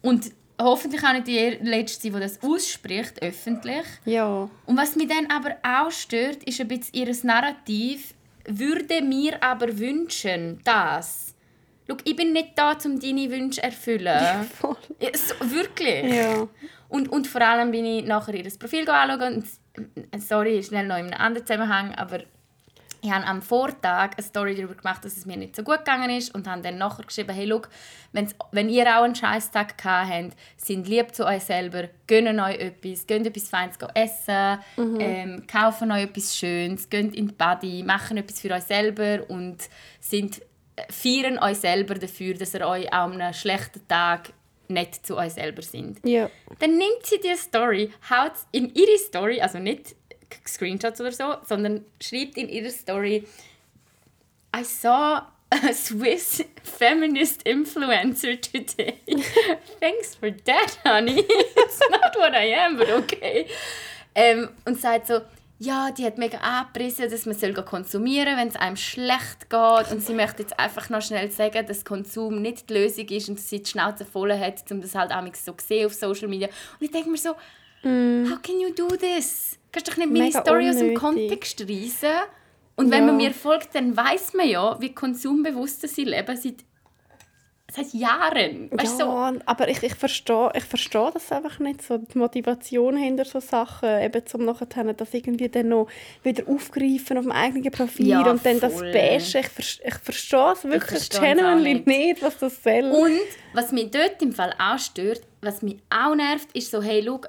[0.03, 3.87] Und hoffentlich auch nicht die Letzte sein, die das ausspricht, öffentlich.
[4.05, 4.49] Ja.
[4.67, 8.15] Und was mich dann aber auch stört, ist ein bisschen ihr Narrativ,
[8.47, 11.32] würde mir aber wünschen, dass
[11.93, 14.07] Schau, ich bin nicht da, um deine Wünsche zu erfüllen.
[14.07, 14.77] Ja, voll.
[15.01, 16.15] Ja, so, wirklich.
[16.15, 16.49] Ja.
[16.89, 19.45] Und, und vor allem bin ich nachher ihr Profil anschauen
[20.13, 22.21] und sorry, schnell noch in einem anderen Zusammenhang, aber
[23.05, 26.11] ich habe am Vortag eine Story darüber gemacht, dass es mir nicht so gut gegangen
[26.11, 27.69] ist und habe dann nachher geschrieben, hey, look,
[28.13, 33.27] wenn ihr auch einen Scheißtag habt, sind lieb zu euch selber, gönnen euch etwas, gönnt
[33.27, 35.01] etwas Feines essen, mhm.
[35.01, 39.69] ähm, kaufen euch etwas Schönes, gönnt in die Body, machen etwas für euch selber und
[39.99, 40.41] sind,
[40.91, 44.33] feiern euch selber dafür, dass ihr euch an einem schlechten Tag
[44.69, 46.01] nicht zu euch selber sind.
[46.05, 46.31] Ja.
[46.59, 49.95] Dann nimmt sie die Story, haut in ihre Story, also nicht
[50.47, 53.27] Screenshots oder so, sondern schreibt in ihrer Story,
[54.55, 58.99] I saw a Swiss feminist influencer today.
[59.81, 61.25] Thanks for that, honey.
[61.29, 63.47] It's not what I am, but okay.
[64.15, 65.21] Ähm, und sagt so,
[65.63, 69.93] ja, die hat mega angepriesen, dass man soll konsumieren soll, wenn es einem schlecht geht.
[69.93, 73.39] Und sie möchte jetzt einfach noch schnell sagen, dass Konsum nicht die Lösung ist und
[73.39, 76.49] dass sie die Schnauze voll hat, um das halt auch so sehen auf Social Media.
[76.49, 77.35] Und ich denke mir so,
[77.83, 78.29] mm.
[78.31, 79.57] how can you do this?
[79.71, 80.83] Kannst du doch nicht meine Mega Story unnötig.
[80.83, 82.23] aus dem Kontext reissen?
[82.75, 83.07] Und wenn ja.
[83.07, 86.65] man mir folgt, dann weiß man ja, wie konsumbewusst sie leben seit,
[87.73, 88.71] seit Jahren.
[88.71, 89.41] Weißt, ja, so.
[89.47, 93.89] aber ich, ich verstehe ich versteh das einfach nicht, so die Motivation hinter so Sachen,
[94.01, 95.89] eben zum nachher das irgendwie dann noch
[96.23, 99.43] wieder aufgreifen auf dem eigenen Profil ja, und dann das bashen.
[99.59, 101.87] Ich, ich verstehe es wirklich genuinely nicht.
[101.87, 102.91] nicht, was das soll.
[102.91, 103.21] Und
[103.55, 107.21] was mich dort im Fall auch stört, was mich auch nervt, ist so, hey, schau,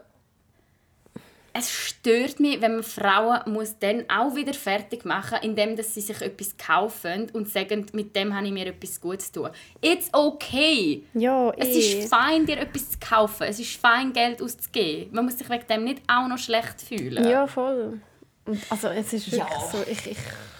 [1.55, 6.01] es stört mich, wenn man Frauen muss dann auch wieder fertig machen muss, indem sie
[6.01, 9.49] sich etwas kaufen und sagen, mit dem habe ich mir etwas Gutes zu tun.
[9.79, 11.03] It's okay.
[11.13, 11.79] Ja, es eh.
[11.79, 13.43] ist fein, dir etwas zu kaufen.
[13.47, 15.13] Es ist fein, Geld auszugeben.
[15.13, 17.23] Man muss sich wegen dem nicht auch noch schlecht fühlen.
[17.27, 18.01] Ja, voll.
[18.45, 19.69] Und also es ist wirklich ja.
[19.71, 20.17] so, ich, ich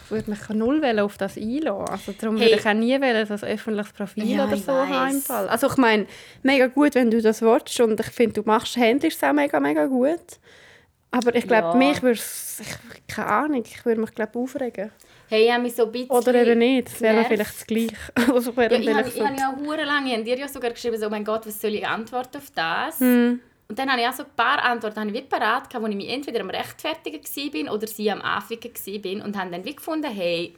[0.10, 1.90] würde mich null auf das einlassen.
[1.90, 2.50] Also darum hey.
[2.50, 5.24] würde ich auch nie wollen, das öffentliches Profil ja, oder so haben.
[5.50, 6.06] Also ich meine,
[6.44, 9.88] mega gut, wenn du das willst und ich finde, du machst händisch auch mega, mega
[9.88, 10.40] gut.
[11.14, 11.76] Aber ich glaube, ja.
[11.76, 12.60] mich würde es,
[13.08, 14.92] keine Ahnung, ich würde mich glaube aufregen.
[15.30, 17.96] Hey, ich mich so ein bisschen Oder eben nicht, es wäre vielleicht das Gleiche.
[18.16, 21.10] also ja, ich habe ja auch lange, ich habe dir ja sogar geschrieben, so, oh
[21.10, 23.00] mein Gott, was soll ich antworten auf das?
[23.00, 23.40] Hm.
[23.70, 25.96] Und dann habe ich auch so ein paar Antworten habe ich wie parat, wo ich
[25.96, 30.12] mich entweder am Rechtfertigen war oder sie am Anficken war und habe dann wie gefunden,
[30.12, 30.56] hey,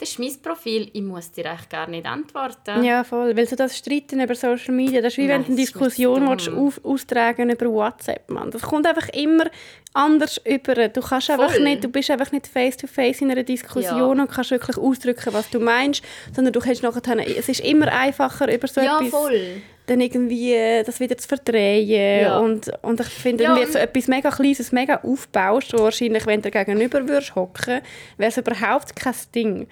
[0.00, 2.82] das ist mein Profil, ich muss dir eigentlich gar nicht antworten.
[2.82, 3.36] Ja, voll.
[3.36, 6.26] Weil so das Streiten über Social Media, das ist wie Nein, wenn du eine Diskussion
[6.26, 8.50] willst, auf, austragen über WhatsApp, Mann.
[8.50, 9.44] Das kommt einfach immer
[9.92, 10.88] anders über.
[10.88, 11.38] Du kannst voll.
[11.38, 14.22] einfach nicht, du bist einfach nicht face-to-face -face in einer Diskussion ja.
[14.22, 16.02] und kannst wirklich ausdrücken, was du meinst,
[16.34, 19.10] sondern du kannst nachher, es ist immer einfacher über so ja, etwas...
[19.10, 22.22] Voll dann irgendwie äh, das wieder zu verdrehen.
[22.22, 22.38] Ja.
[22.38, 26.50] Und, und ich finde, ja, du so etwas mega Kleines, mega aufbaust, wahrscheinlich, wenn du
[26.50, 27.80] gegenüber würdest hocken,
[28.16, 29.66] wäre es überhaupt kein Ding.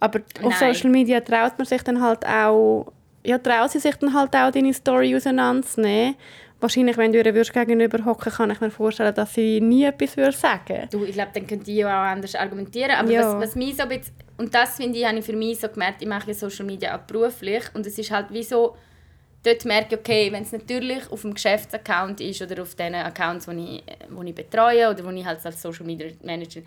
[0.00, 0.46] Aber Nein.
[0.46, 2.92] auf Social Media traut man sich dann halt auch,
[3.24, 6.14] ja, traut sie sich dann halt auch, deine Story auseinanderzunehmen.
[6.60, 10.16] Wahrscheinlich, wenn du ihr würdest gegenüber hocken, kann ich mir vorstellen, dass sie nie etwas
[10.16, 12.92] würde sagen Du, ich glaube, dann könnte ich auch anders argumentieren.
[12.92, 13.34] Aber ja.
[13.34, 16.00] was, was mich so bisschen, und das finde ich, habe ich für mich so gemerkt,
[16.00, 18.74] ich mache Social Media auch beruflich und es ist halt wie so,
[19.48, 23.46] dort merke ich, okay, wenn es natürlich auf dem Geschäftsaccount ist oder auf den Accounts,
[23.46, 26.62] die ich, ich betreue oder die ich halt als Social Media Manager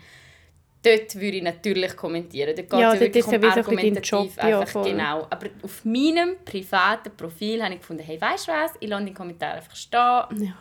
[0.82, 2.54] dort würde ich natürlich kommentieren.
[2.56, 5.26] Dort geht ja, es ja wirklich um argumentativ Job, einfach ja, genau.
[5.30, 9.14] Aber auf meinem privaten Profil habe ich gefunden, hey, weißt du was, ich lasse den
[9.14, 10.44] Kommentar einfach stehen.
[10.44, 10.56] Ja,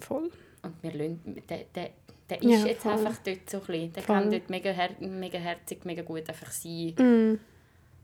[0.00, 0.30] voll.
[0.62, 1.90] Und wir lassen, der, der,
[2.28, 2.92] der ist ja, jetzt voll.
[2.92, 4.16] einfach dort so ein bisschen, der voll.
[4.16, 6.94] kann dort mega, her mega herzig, mega gut einfach sein.
[6.96, 7.40] Mm.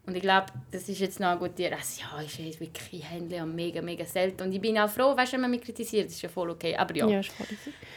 [0.07, 3.45] Und ich glaube, das ist jetzt noch eine gute also, ja, ich ist wirklich Hände
[3.45, 4.45] mega, mega selten.
[4.45, 6.77] Und ich bin auch froh, weißt, wenn man mich kritisiert, das ist ja voll okay.
[6.77, 7.21] Aber ja, ja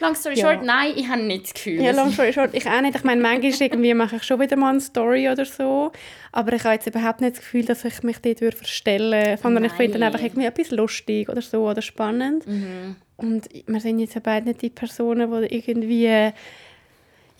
[0.00, 0.50] long story ja.
[0.50, 1.80] short, nein, ich habe nicht das Gefühl.
[1.80, 2.96] Ja, long story short, ich auch nicht.
[2.96, 5.92] Ich meine, manchmal irgendwie mache ich schon wieder mal eine Story oder so.
[6.32, 9.40] Aber ich habe jetzt überhaupt nicht das Gefühl, dass ich mich dort verstellen würde.
[9.40, 12.44] Sondern ich finde dann einfach irgendwie etwas lustig oder so oder spannend.
[12.44, 12.96] Mhm.
[13.18, 16.32] Und wir sind jetzt ja beide nicht die Personen, die irgendwie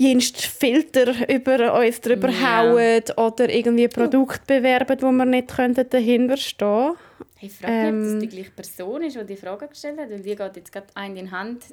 [0.01, 2.63] jenst Filter über uns drüber ja.
[2.63, 6.95] hauen oder irgendwie ein Produkt bewerben, wo wir nicht dahinter stehen
[7.39, 10.11] Ich frage mich, ähm, ob das die gleiche Person ist, die die Frage gestellt hat,
[10.11, 11.65] weil die geht jetzt gerade ein in Hand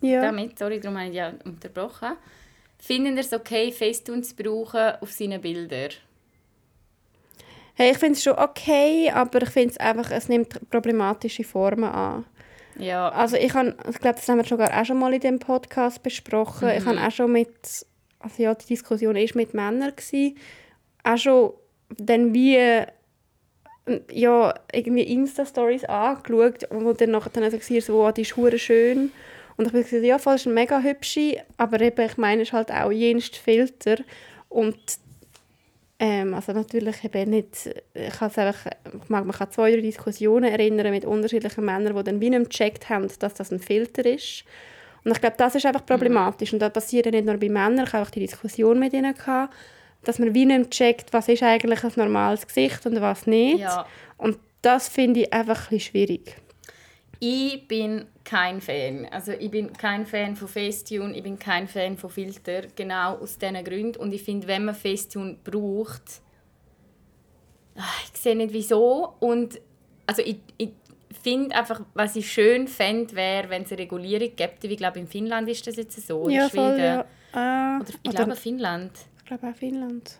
[0.00, 0.22] ja.
[0.22, 0.58] damit.
[0.58, 2.16] Sorry, darum habe ich ja unterbrochen.
[2.80, 5.90] Finden Sie es okay, Facetune zu brauchen auf seinen Bildern?
[7.74, 11.84] Hey, ich finde es schon okay, aber ich finde es einfach, es nimmt problematische Formen
[11.84, 12.24] an.
[12.78, 13.08] Ja.
[13.10, 16.02] Also ich, habe, ich glaube, das haben wir sogar auch schon mal in dem Podcast
[16.02, 16.68] besprochen.
[16.68, 16.74] Mhm.
[16.78, 17.86] Ich habe auch schon mit,
[18.20, 20.36] also ja, die Diskussion war mit Männern, gewesen,
[21.04, 21.52] auch schon
[21.96, 22.86] dann wie
[24.10, 28.58] ja, irgendwie Insta-Stories angeschaut und dann nachher dann also gesehen, so, oh, die ist hure
[28.58, 29.12] schön.
[29.56, 32.48] Und ich habe gesagt, ja, voll ist eine mega hübsche, aber eben, ich meine, es
[32.48, 33.96] ist halt auch jenst Filter.
[34.48, 34.76] Und
[36.00, 41.04] ähm, also natürlich eben nicht, ich, einfach, ich mag mich an zwei Diskussionen erinnern mit
[41.04, 44.44] unterschiedlichen Männern, die dann wie nicht gecheckt haben, dass das ein Filter ist.
[45.04, 46.52] Und ich glaube, das ist einfach problematisch.
[46.52, 49.54] Und das passiert nicht nur bei Männern, ich habe auch die Diskussion mit ihnen gehabt,
[50.04, 53.60] dass man wie nicht checkt, was ist eigentlich ein normales Gesicht und was nicht.
[53.60, 53.86] Ja.
[54.16, 56.36] Und das finde ich einfach ein bisschen schwierig.
[57.20, 59.06] Ich bin kein Fan.
[59.10, 63.38] Also ich bin kein Fan von Facetune, ich bin kein Fan von Filter, genau aus
[63.38, 63.98] diesen Gründen.
[64.00, 66.22] Und ich finde, wenn man Facetune braucht,
[67.76, 69.14] ah, ich sehe nicht wieso.
[69.20, 69.60] Und
[70.06, 70.70] also ich, ich
[71.22, 74.52] finde einfach, was ich schön fände, wäre, wenn es eine Regulierung gäbe.
[74.62, 76.70] Ich glaube, in Finnland ist das jetzt so, oder Ja, Schweden.
[76.70, 77.00] voll, ja.
[77.32, 78.92] Äh, Oder ich oder- glaube Finnland.
[79.18, 80.16] Ich glaube auch Finnland.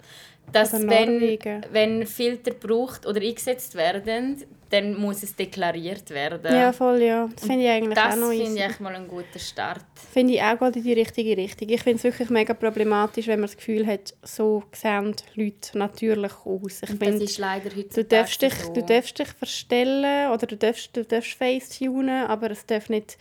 [0.53, 1.39] Dass wenn,
[1.73, 6.55] wenn Filter braucht oder eingesetzt werden, dann muss es deklariert werden.
[6.55, 7.29] Ja, voll, ja.
[7.35, 8.65] Das finde ich eigentlich das auch noch finde easy.
[8.69, 9.85] ich mal einen guten Start.
[10.13, 11.69] Finde ich auch geht in die richtige Richtung.
[11.71, 16.33] Ich finde es wirklich mega problematisch, wenn man das Gefühl hat, so sehen Leute natürlich
[16.45, 16.83] aus.
[16.83, 18.73] Ich Und das finde, ist leider du heutzutage darfst, dich, so.
[18.73, 23.17] du darfst dich verstellen oder du darfst, du darfst facetunen, aber es darf nicht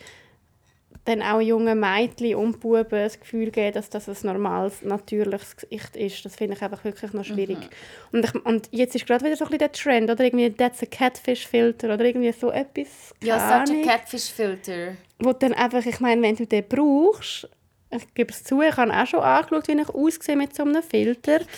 [1.08, 5.96] dann auch jungen Mädchen und Buben das Gefühl geben, dass das ein normales, natürliches Gesicht
[5.96, 6.22] ist.
[6.24, 7.58] Das finde ich einfach wirklich noch schwierig.
[7.58, 8.18] Mhm.
[8.18, 10.82] Und, ich, und jetzt ist gerade wieder so ein bisschen der Trend, oder irgendwie «That's
[10.82, 13.14] a Catfish-Filter» oder irgendwie so etwas.
[13.22, 14.96] Ja, such a Catfish-Filter.
[15.18, 17.48] wo dann einfach, ich meine, wenn du den brauchst,
[17.90, 20.82] ich gebe es zu, ich habe auch schon angeschaut, wie ich aussehe mit so einem
[20.82, 21.40] Filter.
[21.40, 21.48] Weird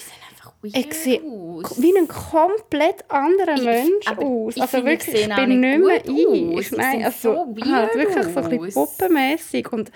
[0.62, 1.80] Ich sehe aus.
[1.80, 4.58] wie ein komplett anderer Ich- Mensch aber aus.
[4.60, 6.60] Also ich wirklich, sehe ich bin nicht mehr aus.
[6.60, 8.74] Ich meine, sehe also, so halt wirklich so ein bisschen aus.
[8.98, 9.90] puppenmässig und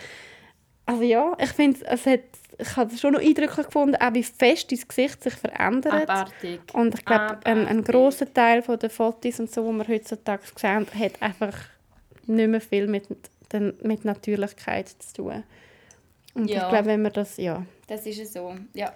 [0.87, 2.21] also ja, ich finde, es hat,
[2.59, 6.09] ich habe es schon noch eindrücklich gefunden, auch wie fest dein Gesicht sich verändert.
[6.09, 6.61] Abartig.
[6.73, 10.87] Und ich glaube, ein, ein grosser Teil der Fotos und so, die wir heutzutage sehen,
[10.99, 11.55] hat einfach
[12.27, 13.07] nicht mehr viel mit,
[13.53, 15.43] den, mit Natürlichkeit zu tun.
[16.35, 16.63] Und Ja.
[16.65, 17.65] ich glaube, wenn man das, ja.
[17.87, 18.55] Das ist so.
[18.75, 18.93] Ja,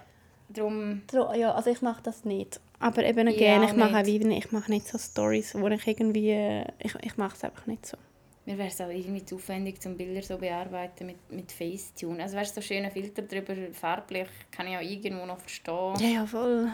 [0.49, 1.01] darum...
[1.35, 2.59] Ja, also ich mache das nicht.
[2.79, 4.21] Aber eben Ja, gerne, ich mache nicht.
[4.29, 7.65] wie ich mache nicht so Stories, wo ich irgendwie, äh, ich, ich mache es einfach
[7.67, 7.97] nicht so.
[8.45, 12.23] Mir wäre es auch irgendwie zu aufwendig, zum Bilder so bearbeiten mit, mit Facetune.
[12.23, 15.93] Also du, so schöne Filter drüber, farblich, kann ich auch irgendwo noch verstehen.
[15.99, 16.69] Ja, ja, voll.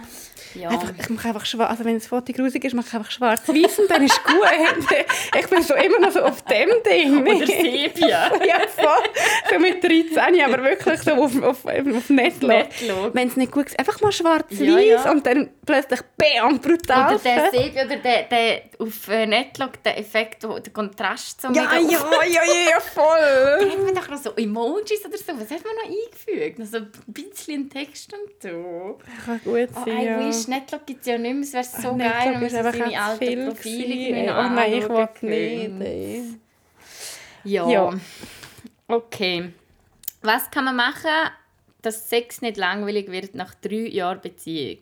[0.54, 0.69] Ja.
[0.69, 3.80] Einfach, ich mache einfach schwarz, also wenn das Foto grusig ist, mache ich einfach schwarz-weiß
[3.80, 4.36] und dann ist gut.
[5.39, 7.21] ich bin so immer noch so auf dem Ding.
[7.36, 8.32] Oder Sepia.
[8.45, 9.10] ja, voll.
[9.51, 12.10] So mit 13, aber wirklich so auf, auf, auf.
[12.10, 12.67] Netlog.
[13.13, 15.12] Wenn es nicht gut ist, einfach mal schwarz-weiß Ja, ja.
[15.12, 17.15] und dann plötzlich bam, brutal.
[17.15, 21.63] Oder der Sepia, oder der, der auf äh, Netlog, der Effekt, der Kontrast so ja,
[21.63, 23.69] mega ja, ja, ja, ja, voll.
[23.71, 25.34] Hat man doch noch so Emojis oder so?
[25.39, 26.60] Was hat man noch eingefügt?
[26.60, 28.99] Noch so ein bisschen Text und so.
[29.25, 30.28] Kann gut Oh, sein, I ja.
[30.28, 31.43] wish, Netlog gibt es ja nicht mehr.
[31.43, 35.69] Es wäre so Ach, geil, wenn man so seine alten Profile Oh nein, ich will
[35.69, 35.82] nicht.
[35.82, 36.23] ey.
[37.43, 37.67] Ja.
[37.69, 37.93] Ja.
[38.88, 39.51] Okay.
[40.21, 41.12] Was kann man machen,
[41.82, 44.80] dass Sex nicht langweilig wird nach drei Jahren Beziehung?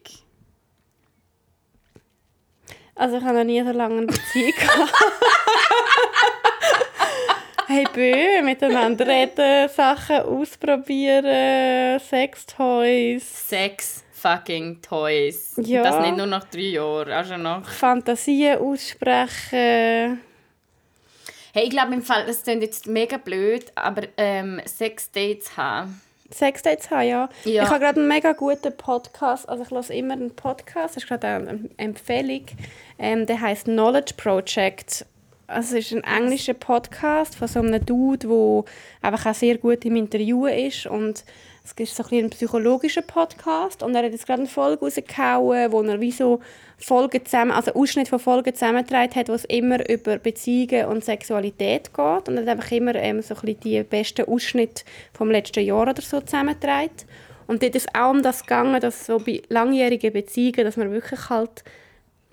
[2.95, 4.93] Also ich habe noch nie so lange eine Beziehung gehabt.
[7.67, 15.53] hey, bö, miteinander reden, Sachen ausprobieren, Sextoys, Sex, fucking Toys.
[15.57, 15.81] Ja.
[15.81, 17.67] Und Das nicht nur nach drei Jahren, auch schon nach...
[17.67, 20.21] Fantasien aussprechen.
[21.55, 26.01] Hey, ich glaube im Fall, das klingt jetzt mega blöd, aber ähm, Sex-Dates haben.
[26.33, 27.29] Sexdates haben, ja.
[27.45, 27.63] Ja.
[27.63, 31.07] Ich habe gerade einen mega guten Podcast, also ich höre immer einen Podcast, das ist
[31.07, 32.45] gerade eine Empfehlung,
[32.99, 35.05] ähm, der heißt Knowledge Project.
[35.47, 38.63] Also es ist ein englischer Podcast von so einem Dude, der
[39.01, 41.23] einfach auch sehr gut im Interviewen ist und
[41.63, 44.81] es ist so ein, bisschen ein psychologischer Podcast und er hat jetzt gerade eine Folge
[44.81, 46.41] rausgehauen, wo er wie so
[46.77, 51.93] Folgen zusammen, also Ausschnitt von Folgen zusammengetragen hat, wo es immer über Beziehungen und Sexualität
[51.93, 55.63] geht und er hat einfach immer ähm, so ein bisschen die besten Ausschnitte vom letzten
[55.63, 56.91] Jahr oder so zusammengetragen.
[57.47, 61.29] Und dort ist auch um das gegangen, dass so bei langjährigen Beziehungen, dass man wirklich
[61.29, 61.63] halt,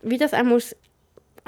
[0.03, 0.75] wie das auch muss,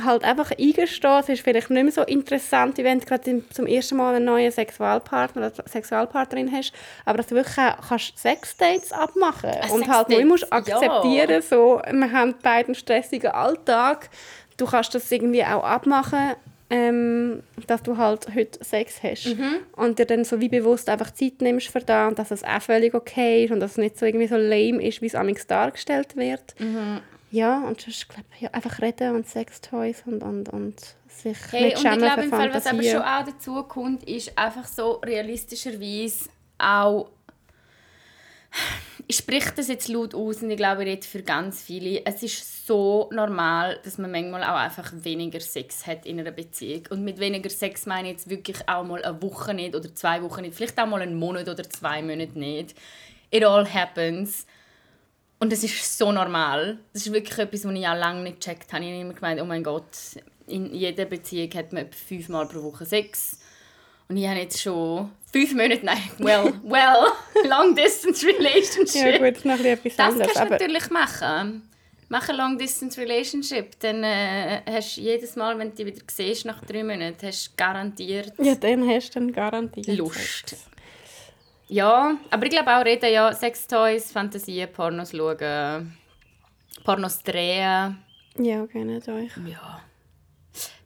[0.02, 1.20] halt einfach eingestehen.
[1.20, 4.50] Es ist vielleicht nicht mehr so interessant, wenn du gerade zum ersten Mal einen neuen
[4.50, 6.72] Sexualpartner oder Sexualpartnerin hast,
[7.04, 10.52] aber dass du wirklich kannst Sexdates abmachen und halt nur musst ja.
[10.52, 14.08] akzeptieren, so, wir haben beide einen stressigen Alltag,
[14.56, 16.34] du kannst das irgendwie auch abmachen,
[16.70, 19.56] ähm, dass du halt heute Sex hast Mhm.
[19.76, 22.62] und dir dann so wie bewusst einfach Zeit nimmst für das und dass es auch
[22.62, 25.46] völlig okay ist und dass es nicht so irgendwie so lame ist, wie es amigs
[25.46, 26.58] dargestellt wird.
[26.58, 27.00] Mhm.
[27.32, 31.64] Ja, und sonst glaube ich, ja, einfach reden und Sextoys und, und, und sich Hey,
[31.64, 34.66] nicht und ich schämen glaube im Fall, was aber schon auch dazu kommt, ist einfach
[34.66, 37.08] so realistischerweise auch
[39.06, 42.04] ich spreche das jetzt laut aus und ich glaube, ich rede für ganz viele.
[42.04, 46.82] Es ist so normal, dass man manchmal auch einfach weniger Sex hat in einer Beziehung.
[46.90, 50.22] Und mit weniger Sex meine ich jetzt wirklich auch mal eine Woche nicht oder zwei
[50.22, 50.54] Wochen nicht.
[50.54, 52.74] Vielleicht auch mal einen Monat oder zwei Monate nicht.
[53.30, 54.46] It all happens.
[55.42, 56.78] Und das ist so normal.
[56.92, 58.84] Das ist wirklich etwas, was ich auch lange nicht gecheckt habe.
[58.84, 59.88] Ich habe immer gemeint, oh mein Gott,
[60.46, 63.40] in jeder Beziehung hat man etwa fünfmal pro Woche Sex.
[64.08, 67.08] Und ich habe jetzt schon fünf Monate, nein, well, well,
[67.48, 69.20] long distance relationship.
[69.20, 70.32] Ja gut, noch etwas Das anderes.
[70.32, 71.68] kannst du natürlich machen.
[72.08, 76.04] Mach eine long distance relationship, dann äh, hast du jedes Mal, wenn du dich wieder
[76.08, 80.50] siehst nach drei Monaten, hast du garantiert ja, dann hast du dann garantiert Lust.
[80.50, 80.66] Sex.
[81.72, 85.96] Ja, aber ich glaube auch reden, ja, Sextoys, Fantasien, Pornos schauen,
[86.84, 87.96] Pornos drehen.
[88.36, 89.32] Ja, gönnt euch.
[89.46, 89.80] Ja.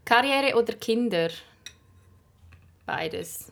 [0.04, 1.28] Karriere oder Kinder?
[2.86, 3.50] Beides.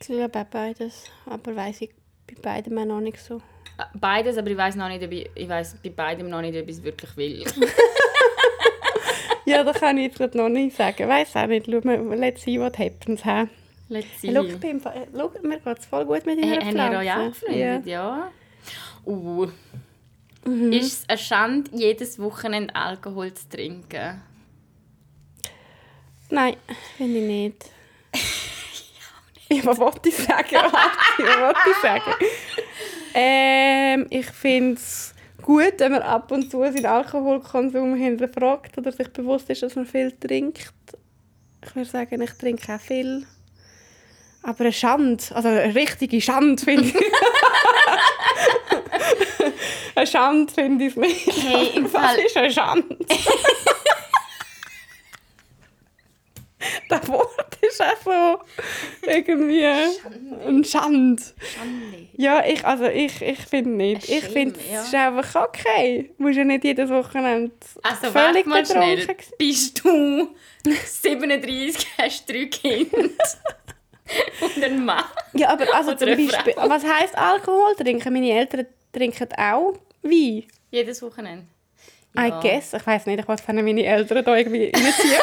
[0.00, 1.04] Ich glaube auch beides.
[1.26, 1.90] Aber weiss ich
[2.26, 3.36] bei beidem auch noch nicht so.
[3.78, 6.60] Äh, Beides, aber ich weiß noch nicht, ob ich, ich weiss bei beidem noch nicht,
[6.60, 7.44] ob ich es wirklich will.
[9.44, 11.08] Ja, das kann ich jetzt noch nicht sagen.
[11.08, 11.66] Weiß auch nicht.
[11.66, 13.22] Schau mal, let's see what happens.
[13.24, 13.48] He?
[13.92, 14.22] Let's.
[14.22, 16.98] Hey, ich bin, Fall- schau, mir geht es voll gut mit deiner Hey, haben wir
[16.98, 17.46] euch Pflanze.
[17.46, 18.30] angefreundet, ja.
[19.04, 19.46] Uh.
[20.46, 20.72] Mhm.
[20.72, 24.22] Ist es eine Schande, jedes Wochenende Alkohol zu trinken?
[26.30, 26.56] Nein,
[26.96, 27.70] finde ich nicht.
[29.50, 30.56] ja, was wollte ich sagen?
[30.56, 32.12] Was wollte ich sagen?
[33.14, 39.08] Ähm, ich finde es gut, wenn man ab und zu seinen Alkoholkonsum hinterfragt oder sich
[39.12, 40.72] bewusst ist, dass man viel trinkt.
[41.62, 43.26] Ich würde sagen, ich trinke auch viel.
[44.44, 46.94] Aber eine Schande, also eine richtige Schande finde ich.
[49.94, 51.26] eine Schande finde ich es nicht.
[51.44, 52.96] Hey, im Was Fall- ist eine Schande?
[56.88, 58.40] das Wort ist auch so
[59.08, 60.66] irgendwie ein Schand.
[60.66, 61.22] Schande.
[62.16, 64.08] Ja, ich, also ich, ich finde nicht.
[64.08, 64.82] Ein Ich finde, es ja.
[64.82, 66.12] ist einfach okay.
[66.16, 67.52] Du musst ja nicht jedes Wochenende
[67.82, 68.96] Also völlig mal schnell.
[69.06, 69.34] betrunken sein.
[69.38, 70.28] Bist du
[70.86, 73.08] 37, hast drei Kinder
[74.40, 75.04] und einen Mann?
[75.32, 76.68] Ja, aber also zum Beispiel, Frau.
[76.68, 78.12] was heisst Alkohol trinken?
[78.12, 80.44] Meine Eltern trinken auch Wein.
[80.70, 81.46] Jedes Wochenende?
[82.18, 82.74] I guess.
[82.74, 85.14] Ich weiß nicht, ich wollte meine Eltern da irgendwie reinziehen.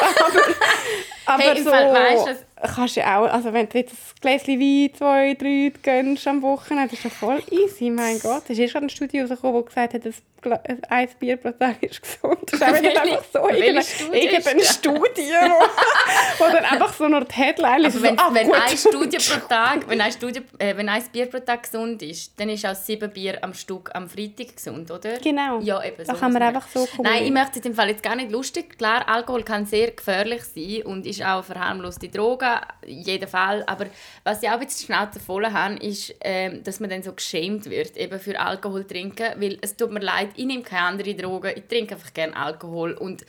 [1.26, 2.30] aber aber Hey, im so Fall, weisst du,
[2.62, 6.42] kannst du ja auch, also wenn du jetzt ein Gläschen Wein, zwei, drei gönnst am
[6.42, 8.42] Wochenende, das ist ja voll easy, mein Gott.
[8.44, 11.50] Es ist erst gerade ein Studio rausgekommen, das gesagt hat, ein, Gla- ein Bier pro
[11.50, 12.38] Tag ist gesund.
[12.50, 14.62] Das ist auch nicht einfach so irgendeine, Studie irgendeine?
[14.64, 17.96] Studie, wo, wo dann einfach so nur die Headline ist.
[17.96, 18.56] Aber wenn, so, ah, wenn gut.
[18.56, 22.38] eine Studie pro Tag, wenn ein, Studie, äh, wenn ein Bier pro Tag gesund ist,
[22.40, 25.18] dann ist auch sieben Bier am Stück am Freitag gesund, oder?
[25.18, 25.60] Genau.
[25.60, 26.04] Ja, eben.
[26.06, 28.16] Da so kann man einfach so Nein, ich möchte es in dem Fall jetzt gar
[28.16, 28.78] nicht lustig.
[28.78, 32.46] Klar, Alkohol kann sehr gefährlich sein und ist auch eine verharmloste Droge,
[32.82, 33.64] in jedem Fall.
[33.66, 33.86] Aber
[34.24, 37.68] was ich auch jetzt die Schnauze voll habe, ist, ähm, dass man dann so geschämt
[37.68, 39.28] wird, eben für Alkohol trinken.
[39.36, 42.92] Weil es tut mir leid, ich nehme keine andere Droge, ich trinke einfach gerne Alkohol
[42.92, 43.24] und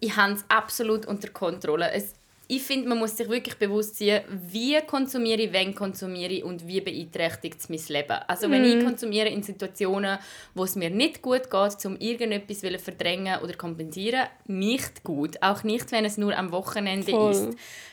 [0.00, 1.90] ich habe es absolut unter Kontrolle.
[1.92, 2.14] Es,
[2.48, 6.66] ich finde, man muss sich wirklich bewusst sein, wie konsumiere ich, wann konsumiere ich und
[6.68, 8.18] wie beeinträchtigt es mein Leben.
[8.28, 10.18] Also wenn ich konsumiere in Situationen,
[10.54, 15.42] wo es mir nicht gut geht, um irgendetwas zu verdrängen oder kompensieren, nicht gut.
[15.42, 17.32] Auch nicht, wenn es nur am Wochenende Voll.
[17.32, 17.48] ist.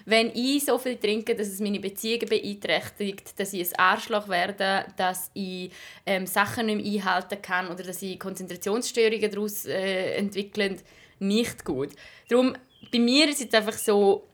[0.05, 4.85] Wenn ich so viel trinke, dass es meine Beziehungen beeinträchtigt, dass ich ein Arschloch werde,
[4.97, 5.71] dass ich
[6.05, 10.77] ähm, Sachen nicht mehr einhalten kann oder dass ich Konzentrationsstörungen daraus äh, entwickle,
[11.19, 11.89] nicht gut.
[12.29, 12.55] Darum,
[12.91, 14.27] bei mir ist es einfach so,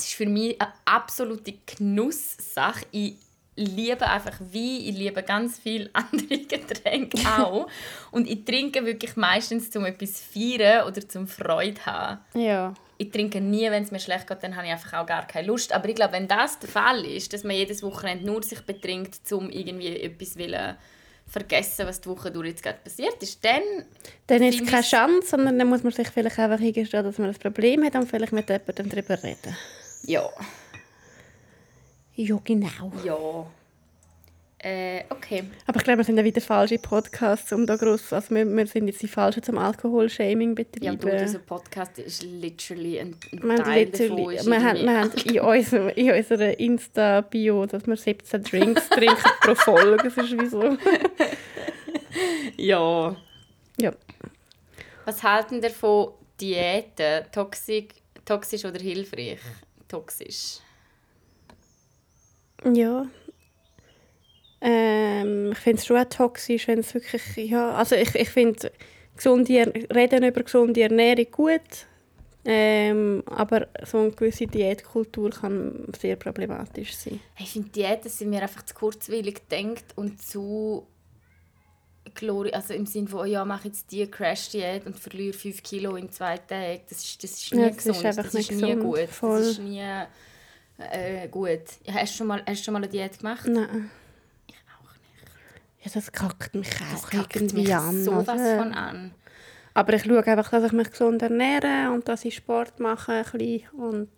[0.00, 2.86] es ist für mich eine absolute Genusssache.
[2.90, 3.14] Ich
[3.56, 7.68] liebe einfach Wein, ich liebe ganz viele andere Getränke auch.
[8.10, 12.20] Und ich trinke wirklich meistens, um etwas zu feiern oder zum Freude zu haben.
[12.34, 12.74] Ja.
[12.96, 15.46] Ich trinke nie, wenn es mir schlecht geht, dann habe ich einfach auch gar keine
[15.46, 15.72] Lust.
[15.72, 19.30] Aber ich glaube, wenn das der Fall ist, dass man jedes Wochenende nur sich betrinkt,
[19.32, 20.76] um irgendwie etwas wollen
[21.26, 23.62] vergessen, was die Woche durch jetzt gerade passiert ist, dann
[24.26, 27.30] Dann ist es keine Chance, sondern dann muss man sich vielleicht einfach eingestehen, dass man
[27.30, 29.56] ein Problem hat und vielleicht mit jemandem darüber reden.
[30.02, 30.28] Ja.
[32.14, 32.92] Ja, genau.
[33.04, 33.46] Ja.
[34.62, 35.44] Äh, okay.
[35.66, 38.66] Aber ich glaube, wir sind ja wieder falsche Podcasts, um da gross, also wir, wir
[38.66, 40.84] sind jetzt die Falschen zum Alkoholshaming betreiben.
[40.84, 44.52] Ja, du, dieser Podcast ist literally ein, ein wir Teil literally, davon.
[44.52, 49.54] Wir haben, wir haben in, unserem, in unserer Insta-Bio, dass wir 17 Drinks trinken pro
[49.54, 49.96] Folge.
[50.04, 50.76] Das ist wie so.
[52.58, 53.16] Ja.
[53.80, 53.92] Ja.
[55.06, 57.24] Was halten ihr von Diäten?
[57.32, 57.86] Toxisch,
[58.26, 59.38] toxisch oder hilfreich?
[59.90, 60.60] Toxisch.
[62.64, 63.06] Ja.
[64.60, 68.70] Ähm, ich finde es schon auch toxisch, wenn es wirklich, ja, also ich, ich finde,
[69.16, 71.86] gesunde, reden über gesunde Ernährung gut,
[72.44, 77.20] ähm, aber so eine gewisse Diätkultur kann sehr problematisch sein.
[77.38, 80.86] Ich finde, Diäten sind mir einfach zu kurzweilig gedacht und zu
[82.14, 85.96] glori also im Sinne von, oh ja, mach jetzt die Crash-Diät und verliere 5 Kilo
[85.96, 86.80] in zwei Tagen.
[86.88, 89.08] Das ist, das ist nie Ja, das ist gesund, einfach das ist nie gesund, gut.
[89.08, 89.38] voll.
[89.38, 89.82] Das ist nie
[90.78, 91.60] äh, gut.
[91.84, 93.46] Ja, hast, du schon mal, hast du schon mal eine Diät gemacht?
[93.46, 93.90] Nein.
[94.48, 95.84] Ich auch nicht.
[95.84, 98.04] Ja, das kackt mich Das auch kackt irgendwie mich an.
[98.04, 98.58] sowas oder?
[98.58, 99.14] von an.
[99.74, 103.24] Aber ich schaue einfach, dass ich mich gesund ernähre und dass ich Sport mache ein
[103.38, 104.08] bisschen und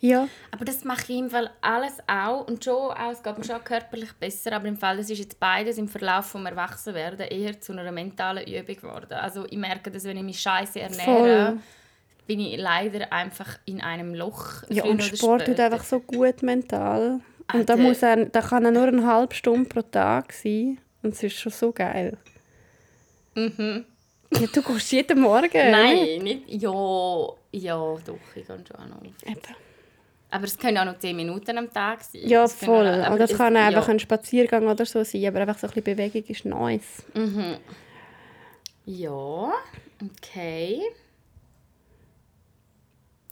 [0.00, 0.28] Ja.
[0.52, 2.46] Aber das mache ich im Fall alles auch.
[2.46, 4.52] Und schon auch, es geht mir schon körperlich besser.
[4.52, 8.46] Aber im Fall, das ist jetzt beides im Verlauf des Erwachsenwerden eher zu einer mentalen
[8.46, 9.12] Übung geworden.
[9.14, 11.58] Also ich merke, dass wenn ich mich scheiße ernähre, Voll.
[12.26, 14.62] bin ich leider einfach in einem Loch.
[14.68, 17.20] Ja, und Sport tut einfach so gut mental.
[17.52, 20.78] Und da, muss er, da kann er nur eine halbe Stunde pro Tag sein.
[21.02, 22.18] Und es ist schon so geil.
[23.34, 23.84] Mhm.
[24.30, 25.50] Ja, du gehst jeden Morgen.
[25.52, 26.48] Nein, nicht.
[26.48, 28.96] Ja, ja, doch, ich gehe schon auch noch.
[28.96, 29.26] auf.
[29.26, 29.67] Eben.
[30.30, 32.20] Aber es können auch noch 10 Minuten am Tag sein.
[32.24, 32.86] Ja, können voll.
[32.86, 33.92] auch- aber Und das es- kann einfach ja.
[33.94, 37.02] ein Spaziergang oder so sein, aber einfach so ein bisschen Bewegung ist nice.
[38.84, 39.52] Ja,
[40.04, 40.80] okay.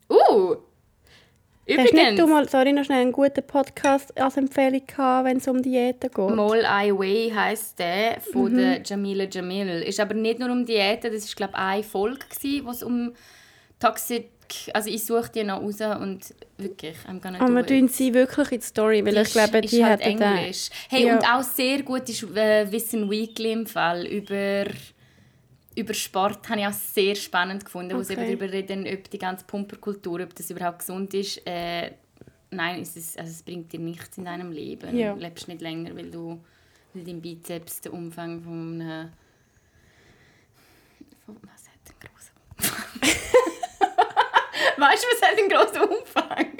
[0.08, 0.56] Uh!
[1.68, 5.38] Hast nicht Übrigens, du mal, sorry, noch schnell einen guten Podcast als Empfehlung gehabt, wenn
[5.38, 6.36] es um Diäten geht?
[6.36, 8.56] Mol Ai Wei heisst der von Mhm.
[8.56, 9.82] der Jamila Jamil.
[9.82, 12.24] Ist aber nicht nur um Diäten, das war glaube ich eine Folge,
[12.64, 13.12] wo es um
[13.80, 14.30] Toxic...
[14.74, 18.52] Also ich suche die noch raus und wirklich, I'm gonna Aber do tun sie wirklich
[18.52, 20.68] in die Story, weil Die ich glaube, die halt den- Englisch.
[20.88, 21.16] Hey, Ja.
[21.16, 24.64] und auch sehr gut ist äh, Wissen Weekly im Fall über,
[25.74, 26.48] über Sport.
[26.48, 28.22] Habe ich auch sehr spannend gefunden, wo sie Okay.
[28.32, 31.40] eben darüber reden, ob die ganze Pumperkultur, ob das überhaupt gesund ist.
[31.46, 31.92] Äh,
[32.50, 34.96] nein, es, ist, also es bringt dir nichts in deinem Leben.
[34.96, 35.14] Ja.
[35.14, 36.40] Du lebst nicht länger, weil du
[36.94, 39.10] weil dein Bizeps den Umfang von einem...
[41.26, 43.10] Von, was hat grossen Umfang?
[44.80, 46.56] weißt du, was hat einen grossen Umfang?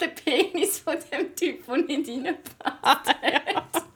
[0.00, 3.84] Der Penis von dem Typ, der nicht reinpasst.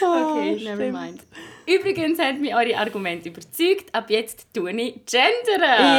[0.00, 1.22] Okay, Oh, never mind.
[1.66, 3.94] Übrigens hat mich eure Argumente überzeugt.
[3.94, 5.98] Ab jetzt tue ich gendern.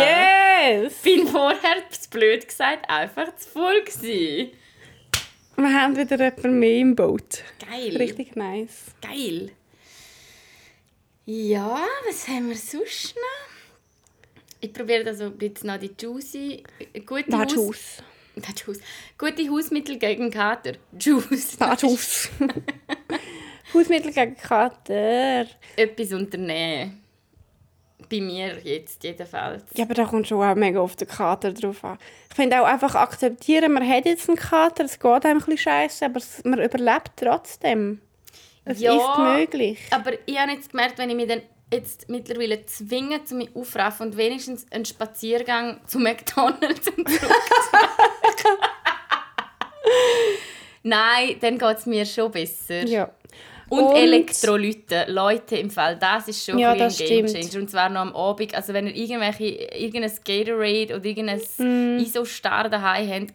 [0.83, 0.93] Yes!
[1.01, 1.77] Bin vorher,
[2.11, 4.51] blöd gesagt, einfach zu voll gewesen.
[5.57, 7.43] Wir haben wieder jemanden mehr im Boot.
[7.67, 7.95] Geil.
[7.97, 8.85] Richtig nice.
[9.01, 9.51] Geil.
[11.25, 13.54] Ja, was haben wir sonst noch?
[14.65, 16.63] Ich probiere also bisschen noch die Juicy...
[17.05, 18.03] Gute Da Haus- Juice.
[18.35, 18.79] Da Juice.
[19.17, 20.73] Gute Hausmittel gegen Kater.
[20.99, 21.55] Juice.
[21.57, 22.29] Da Juice.
[23.73, 25.45] Hausmittel gegen Kater.
[25.75, 27.01] Etwas unternehmen.
[28.09, 29.63] Bei mir jetzt jedenfalls.
[29.75, 31.97] Ja, aber da kommt schon auch mega auf den Kater drauf an.
[32.29, 35.57] Ich finde auch einfach akzeptieren, man hat jetzt einen Kater, es geht einem ein bisschen
[35.57, 38.01] scheiße, aber man überlebt trotzdem.
[38.63, 38.95] Es Ja.
[38.95, 39.79] ist möglich.
[39.91, 41.41] Aber ich habe jetzt gemerkt, wenn ich mich dann
[41.73, 47.07] jetzt mittlerweile zwinge, zu mich aufraffen und wenigstens einen Spaziergang zu McDonalds und
[50.83, 52.83] Nein, dann geht es mir schon besser.
[52.85, 53.09] Ja.
[53.69, 55.05] Und, Und- Elektrolyte.
[55.07, 56.77] Leute, im Fall, das ist schon Ja, ein.
[56.89, 57.59] Gamechanger.
[57.59, 58.53] Und zwar noch am Abend.
[58.53, 59.45] Also wenn ihr irgendwelche,
[59.75, 61.97] irgendein Gatorade oder irgendein Mm.
[61.99, 63.33] ISO-Star daheim habt,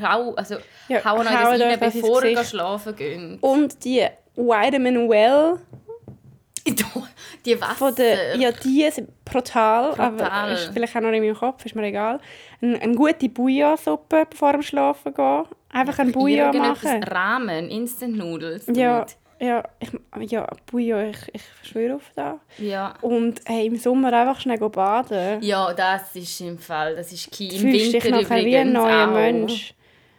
[0.00, 0.56] hau, also,
[0.88, 3.42] Ja, hauen euch das rein, bevor ihr schlafen geht.
[3.42, 4.06] Und die
[4.36, 5.58] Vitamin Well
[7.44, 7.74] Die Wasser.
[7.74, 10.52] von der, ja, die sind brutal, aber Brutal.
[10.52, 12.20] ist vielleicht auch noch in meinem Kopf, ist mir egal.
[12.60, 15.44] Eine, eine gute Bouillon-Suppe vor dem Schlafen gehen.
[15.72, 17.02] Einfach ein Bouillon Irgendetwas machen.
[17.04, 18.66] Ramen, Instant Noodles.
[18.74, 19.06] Ja,
[19.40, 22.36] ja, ich, ja, Bouillon, ich, ich schwöre auf das.
[22.58, 22.94] ja.
[23.00, 25.42] Und hey, im Sommer einfach schnell baden.
[25.42, 27.48] Ja, das ist im Fall, das ist key.
[27.48, 29.14] Im fühlst dich Winter nachher wie ein neuer auch.
[29.14, 29.74] Mensch.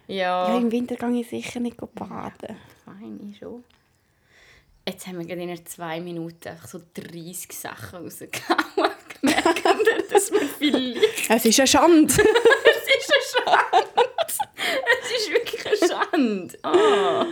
[0.06, 2.56] Ja, Ja, im Winter gehe ich sicher nicht baden.
[2.84, 3.64] fein, ich schon.
[4.86, 8.90] Jetzt haben wir gerade in zwei Minuten einfach so 30 Sachen rausgehauen.
[9.22, 9.32] Wir,
[10.10, 11.30] dass wir vielleicht...
[11.30, 12.12] Es ist eine Schande.
[12.14, 14.10] Es ist eine Schande.
[15.00, 16.58] Es ist wirklich eine Schande.
[16.62, 17.24] Oh,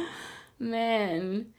[0.58, 1.52] man.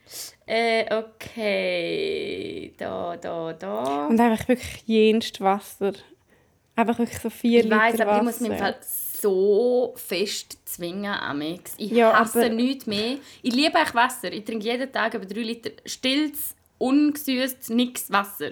[0.47, 2.73] Äh, okay.
[2.77, 4.07] Da, da, da.
[4.07, 5.93] Und einfach wirklich jenst Wasser.
[6.75, 8.19] Einfach wirklich so vier Ich weiß, Liter aber Wasser.
[8.21, 8.75] ich muss mich im Fall
[9.23, 11.73] so fest zwingen, Amix.
[11.77, 13.17] Ich Ja, hasse aber- nichts mehr.
[13.41, 14.31] Ich liebe eigentlich Wasser.
[14.31, 18.51] Ich trinke jeden Tag über drei Liter stilles, ungesüßtes, nix Wasser.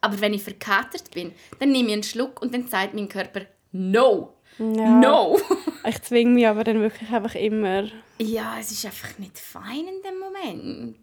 [0.00, 3.42] Aber wenn ich verkatert bin, dann nehme ich einen Schluck und dann sagt mein Körper
[3.72, 4.34] «No!
[4.58, 4.88] Ja.
[5.00, 5.38] No!»
[5.86, 7.84] Ich zwinge mich aber dann wirklich einfach immer.
[8.18, 10.98] Ja, es ist einfach nicht fein in dem Moment.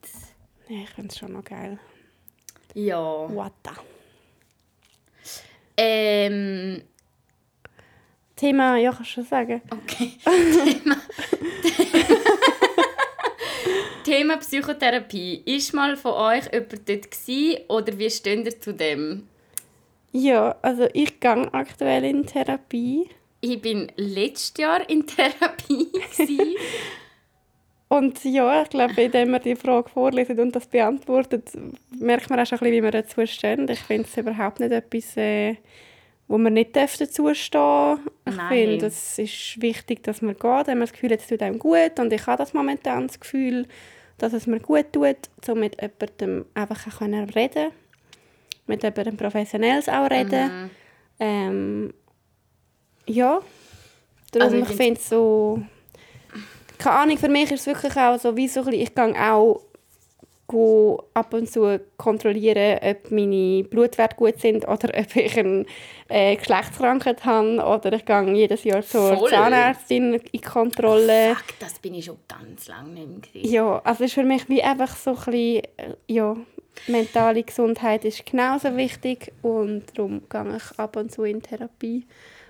[0.69, 1.79] Ja, ich finde es schon noch geil.
[2.75, 2.99] Ja.
[3.01, 3.71] What the?
[8.37, 9.61] Thema, schon sagen.
[9.71, 10.13] okay.
[10.23, 10.95] Thema,
[14.05, 15.41] Thema Psychotherapie.
[15.43, 19.27] Ist mal von euch jemand dort gewesen, oder wie steht ihr zu dem?
[20.11, 23.09] Ja, also ich gehe aktuell in Therapie.
[23.41, 25.87] Ich bin letztes Jahr in Therapie.
[27.89, 31.51] Und ja, ich glaube, indem man die Frage vorliest und das beantwortet,
[31.97, 33.65] merkt man auch schon ein bisschen, wie wir dazu stehen.
[33.69, 35.55] Ich finde es überhaupt nicht etwas, äh,
[36.27, 37.99] wo man nicht dazu stehen darf.
[38.27, 38.49] Ich Nein.
[38.49, 41.59] finde, es ist wichtig, dass man geht, wenn man das Gefühl hat, es tut einem
[41.59, 41.99] gut.
[41.99, 43.65] Und ich habe das momentan das Gefühl,
[44.17, 47.71] dass es mir gut tut, so mit jemandem einfach auch können reden
[48.65, 50.63] Mit jemandem Professionelles auch reden.
[50.63, 50.69] Mhm.
[51.19, 51.93] Ähm,
[53.05, 53.39] Ja.
[54.31, 55.61] Darum, Also ich ich finde es so...
[56.77, 59.31] Keine Ahnung, für mich ist es wirklich auch so, wie so ein bisschen, ich gehe
[59.31, 59.61] auch
[60.47, 65.65] go ab und zu kontrollieren, ob meine Blutwerte gut sind oder ob ich eine
[66.07, 67.57] äh, Geschlechtskrankheit habe.
[67.57, 69.29] Oder ich gehe jedes Jahr zur Voll.
[69.29, 71.35] Zahnärztin in Kontrolle.
[71.35, 73.45] Fuck, das bin ich schon ganz lange nicht mehr.
[73.45, 76.35] Ja, also es ist für mich wie einfach so ein bisschen, äh, ja,
[76.87, 82.05] mentale Gesundheit ist genauso wichtig und darum gehe ich ab und zu in Therapie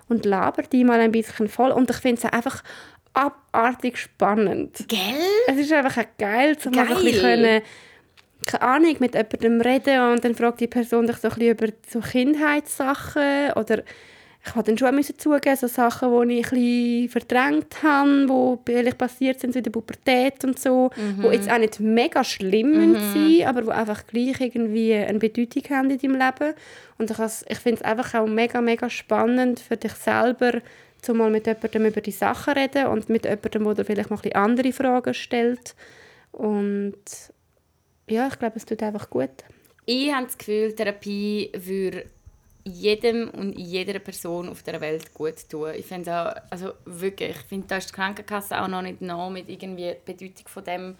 [0.10, 2.62] und laber die mal ein bisschen voll und ich finde es einfach
[3.14, 4.86] abartig spannend.
[4.88, 5.00] Gell?
[5.48, 7.38] Es ist einfach geil, um mal so ein bisschen Geil.
[7.38, 7.62] können,
[8.48, 11.68] keine Ahnung, mit jemandem reden und dann fragt die Person dich so ein bisschen über
[11.88, 13.84] so Kindheitssachen oder
[14.46, 18.98] ich habe dann schon müssen zugeben, so Sachen, die ich ein verdrängt habe, die vielleicht
[18.98, 21.22] passiert sind so in der Pubertät und so, Mhm.
[21.24, 25.90] die jetzt auch nicht mega schlimm sind, aber die einfach gleich irgendwie eine Bedeutung haben
[25.90, 26.54] in deinem Leben.
[26.98, 27.18] Und ich,
[27.50, 30.62] ich finde es einfach auch mega, mega spannend für dich selber,
[31.10, 34.20] um mal mit jemandem über die Sachen reden und mit jemandem, der dir vielleicht mal
[34.24, 35.76] ein andere Fragen stellt.
[36.32, 36.96] Und
[38.08, 39.30] ja, ich glaube, es tut einfach gut.
[39.86, 42.06] Ich habe das Gefühl, Therapie würde
[42.64, 45.72] jedem und jeder Person auf der Welt gut tun.
[45.76, 49.30] Ich finde auch, also wirklich, ich finde, da ist die Krankenkasse auch noch nicht nah
[49.30, 50.96] mit irgendwie die Bedeutung von dem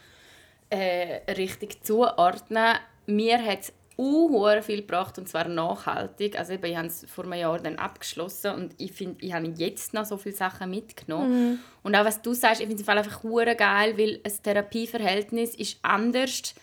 [0.70, 2.76] äh, richtig zuordnen.
[3.06, 6.38] Mir hat es unhuere viel gebracht und zwar nachhaltig.
[6.38, 9.48] Also eben, ich habe es vor einem Jahr dann abgeschlossen und ich finde, ich habe
[9.58, 11.60] jetzt noch so viele Sachen mitgenommen.
[11.84, 15.80] Und auch was du sagst, ich finde es einfach hure geil, weil ein Therapieverhältnis ist
[15.82, 16.54] anders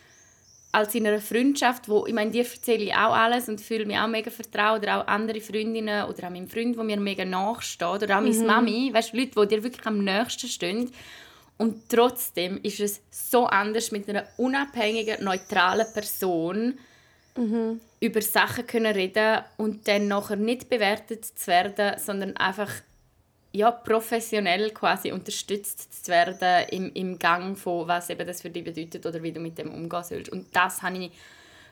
[0.74, 3.96] als in einer Freundschaft, wo, ich meine, dir erzähle ich auch alles und fühle mich
[3.96, 8.02] auch mega vertraut oder auch andere Freundinnen oder auch mein Freund, wo mir mega nachsteht
[8.02, 10.90] oder auch meine Mami, weißt du, Leute, die dir wirklich am nächsten stehen.
[11.56, 16.78] Und trotzdem ist es so anders mit einer unabhängigen, neutralen Person
[18.00, 22.70] über Sachen können reden und dann nachher nicht bewertet zu werden, sondern einfach
[23.54, 28.64] ja, professionell quasi unterstützt zu werden im, im Gang von was eben das für dich
[28.64, 30.32] bedeutet oder wie du mit dem umgehen sollst.
[30.32, 31.12] Und das habe ich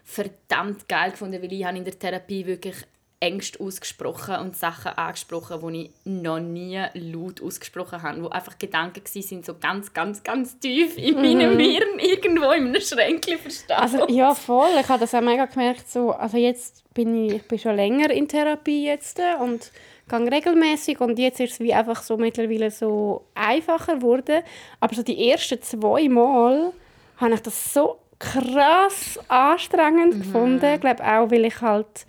[0.05, 2.76] verdammt geil gefunden, weil ich habe in der Therapie wirklich
[3.18, 9.03] Ängste ausgesprochen und Sachen angesprochen, die ich noch nie laut ausgesprochen habe, wo einfach Gedanken
[9.05, 13.83] waren, sind so ganz, ganz, ganz tief in meinem Hirn irgendwo in einem Schränkchen verstanden.
[13.83, 14.70] Also ja, voll.
[14.80, 15.89] Ich habe das auch mega gemerkt.
[15.89, 19.70] So, also jetzt bin ich, ich bin schon länger in Therapie jetzt äh, und
[20.09, 24.42] gehe regelmäßig und jetzt ist es wie einfach so mittlerweile so einfacher geworden.
[24.80, 26.72] Aber so die ersten zwei Mal
[27.16, 30.74] habe ich das so krass anstrengend gefunden.
[30.74, 32.07] Ich glaube auch, weil ich halt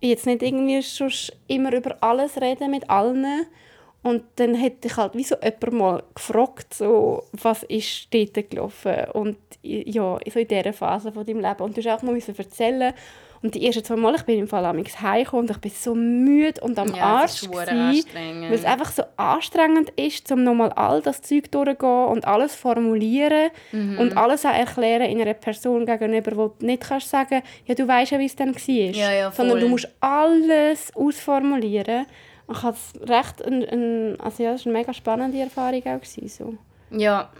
[0.00, 1.10] jetzt nicht irgendwie schon
[1.48, 3.46] immer über alles rede mit allen.
[4.02, 8.96] Und dann hätte ich halt wie so jemand mal gefragt, so, was ist dort gelaufen?
[9.14, 11.62] Und ja, so in dieser Phase von deinem Leben.
[11.62, 12.92] Und du musst auch mal müssen erzählen.
[13.44, 15.94] Und die ersten zwei Mal, ich bin im Fall amigs heimgekommen und ich bin so
[15.94, 21.02] müde und am Ja, Arsch gewesen, weil es einfach so anstrengend ist, um nochmal all
[21.02, 23.98] das Zeug durchzugehen und alles formulieren Mhm.
[23.98, 27.86] und alles auch erklären in einer Person gegenüber, wo du nicht kannst sagen, ja, du
[27.86, 28.94] weißt ja, wie es dann war.
[28.94, 32.06] Ja, ja, Sondern du musst alles ausformulieren.
[32.50, 32.78] Ich hatte
[33.08, 36.00] recht ein, ein, also ja, das war eine mega spannende Erfahrung auch.
[36.00, 36.54] Gewesen, so.
[36.96, 37.30] Ja,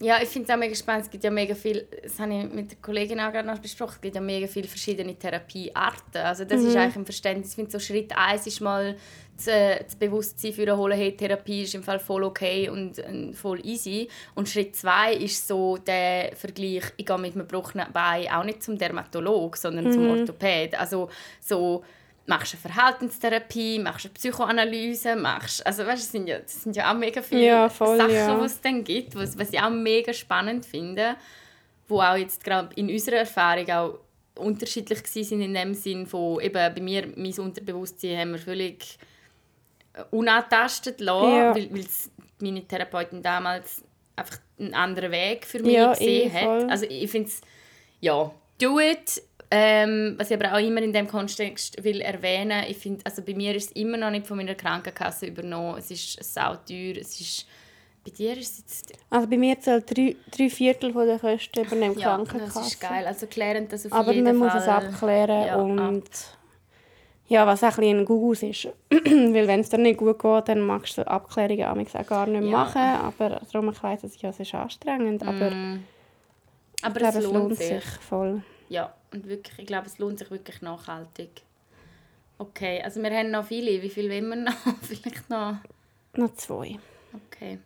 [0.00, 1.04] ja ich finde es auch mega spannend.
[1.04, 3.94] Es gibt ja mega viel, das habe ich mit der Kollegin auch gerade noch besprochen,
[3.96, 6.22] es gibt ja mega viele verschiedene Therapiearten.
[6.22, 7.50] Also das ist eigentlich ein Verständnis.
[7.50, 8.96] Ich finde so Schritt eins ist mal
[9.36, 9.46] das,
[9.84, 14.08] das Bewusstsein für eine hey, Therapie ist im Fall voll okay und äh, voll easy.
[14.34, 18.62] Und Schritt zwei ist so der Vergleich, ich gehe mit einem gebrochenen Bein auch nicht
[18.62, 20.78] zum Dermatolog, sondern zum Orthopäd.
[20.78, 21.84] Also so
[22.26, 26.62] machst du eine Verhaltenstherapie, machst du eine Psychoanalyse, machst also weißt, das sind ja das
[26.62, 28.38] sind ja auch mega viele Ja, voll, Sachen, ja.
[28.38, 31.16] die es dann gibt, was, was ich auch mega spannend finde,
[31.88, 33.98] wo auch jetzt gerade in unserer Erfahrung auch
[34.38, 38.98] unterschiedlich waren in dem Sinn von eben bei mir mein Unterbewusstsein haben wir völlig
[39.94, 41.54] äh, unantastet lassen, Ja.
[41.54, 42.10] weil, weil es
[42.40, 43.82] meine Therapeutin damals
[44.16, 46.70] einfach einen anderen Weg für mich Ja, gesehen eh, hat.
[46.70, 47.40] Also ich finde es,
[48.00, 49.22] ja, do it.
[49.50, 53.34] Ähm, was ich aber auch immer in dem Kontext will erwähnen, ich finde, also bei
[53.34, 55.78] mir ist es immer noch nicht von meiner Krankenkasse übernommen.
[55.78, 57.46] Es ist sauteuer, es ist,
[58.04, 61.60] bei dir ist es jetzt, Also bei mir zählt drei, drei Viertel von der Kosten
[61.64, 62.58] übernimmt die ja, Krankenkasse.
[62.58, 63.06] das ist geil.
[63.06, 64.62] Also klären das auf Aber jeden man muss Fall.
[64.62, 66.10] es abklären Ja, und
[67.28, 68.68] ja, was auch ein bisschen ein Gugus ist.
[68.90, 72.50] Weil wenn es dir nicht gut geht, dann magst du Abklärungen auch gar nicht Ja.
[72.64, 72.80] machen.
[72.82, 75.50] Aber darum, ich weiss, es, ja, es ist anstrengend, aber
[76.82, 77.84] Aber ich glaube, es es lohnt sich.
[78.08, 78.42] voll.
[78.68, 81.42] Ja, und wirklich, ich glaube, es lohnt sich wirklich nachhaltig.
[82.38, 83.80] Okay, also wir haben noch viele.
[83.82, 84.78] Wie viel wollen wir noch?
[84.82, 85.56] Vielleicht noch...
[86.14, 86.78] Noch zwei.
[87.12, 87.58] Okay.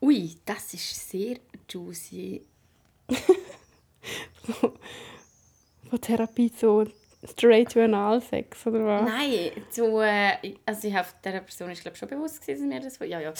[0.00, 2.42] Ui, das ist sehr juicy.
[5.90, 6.68] Von Therapie zu
[7.26, 9.08] straight to Analsex, oder was?
[9.08, 12.88] Nein, zu, äh, also ich habe dieser Person ist glaube schon bewusst gewesen, dass mir
[12.88, 13.32] das ja ja.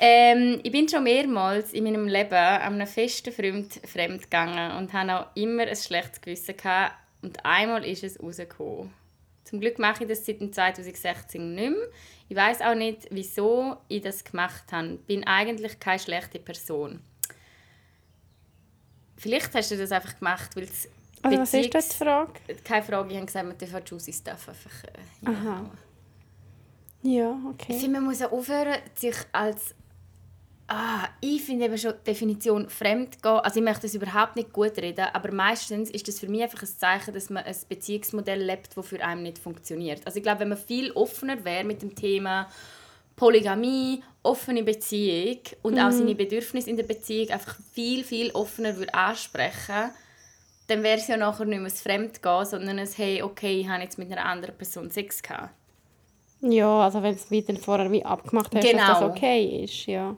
[0.00, 4.92] Ähm, ich bin schon mehrmals in meinem Leben an einem festen Freund fremd gegangen und
[4.92, 6.94] habe auch immer ein schlechtes Gewissen gehabt.
[7.22, 8.92] und einmal ist es rausgekommen.
[9.44, 11.88] Zum Glück mache ich das seit 2016 nicht mehr.
[12.28, 14.94] Ich weiß auch nicht, wieso ich das gemacht habe.
[14.94, 17.00] Ich bin eigentlich keine schlechte Person.
[19.16, 20.88] Vielleicht hast du das einfach gemacht, weil es
[21.24, 22.32] also was ist das die Frage?
[22.64, 25.70] Keine Frage, ich habe gesagt, man darf Juicy Stuff einfach äh, Aha.
[27.02, 27.72] Ja, okay.
[27.74, 29.74] Ich finde, man muss auch aufhören, sich als
[30.66, 33.32] Ah, ich finde eben schon die Definition fremd gehen.
[33.32, 36.62] Also ich möchte das überhaupt nicht gut reden, aber meistens ist das für mich einfach
[36.62, 40.00] ein Zeichen, dass man ein Beziehungsmodell lebt, das für einen nicht funktioniert.
[40.06, 42.48] Also ich glaube, wenn man viel offener wäre mit dem Thema
[43.14, 45.80] Polygamie, offene Beziehung und mhm.
[45.80, 49.90] auch seine Bedürfnisse in der Beziehung einfach viel, viel offener würde ansprechen
[50.66, 53.82] dann wäre es ja nachher nicht mehr ein Fremdgehen, sondern ein «Hey, okay, ich habe
[53.82, 55.50] jetzt mit einer anderen Person Sex gehabt».
[56.40, 58.86] Ja, also wenn es wieder vorher wie abgemacht hast, genau.
[58.86, 60.16] dass das okay ist, ja.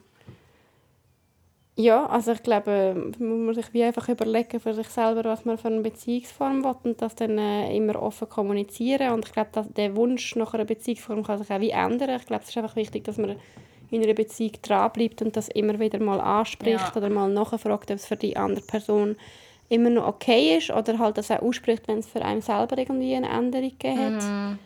[1.78, 5.58] Ja, also ich glaube, man muss sich wie einfach überlegen für sich selber, was man
[5.58, 9.12] für eine Beziehungsform will und das dann äh, immer offen kommunizieren.
[9.12, 12.18] Und ich glaube, dass der Wunsch nach einer Beziehungsform kann sich auch wie ändern.
[12.18, 13.36] Ich glaube, es ist einfach wichtig, dass man
[13.90, 16.96] in einer Beziehung dranbleibt und das immer wieder mal anspricht ja.
[16.96, 19.16] oder mal nachfragt, ob es für die andere Person
[19.68, 23.14] immer noch okay ist oder halt das auch ausspricht, wenn es für einen selber irgendwie
[23.14, 24.22] eine Änderung gegeben hat.
[24.22, 24.58] Mhm.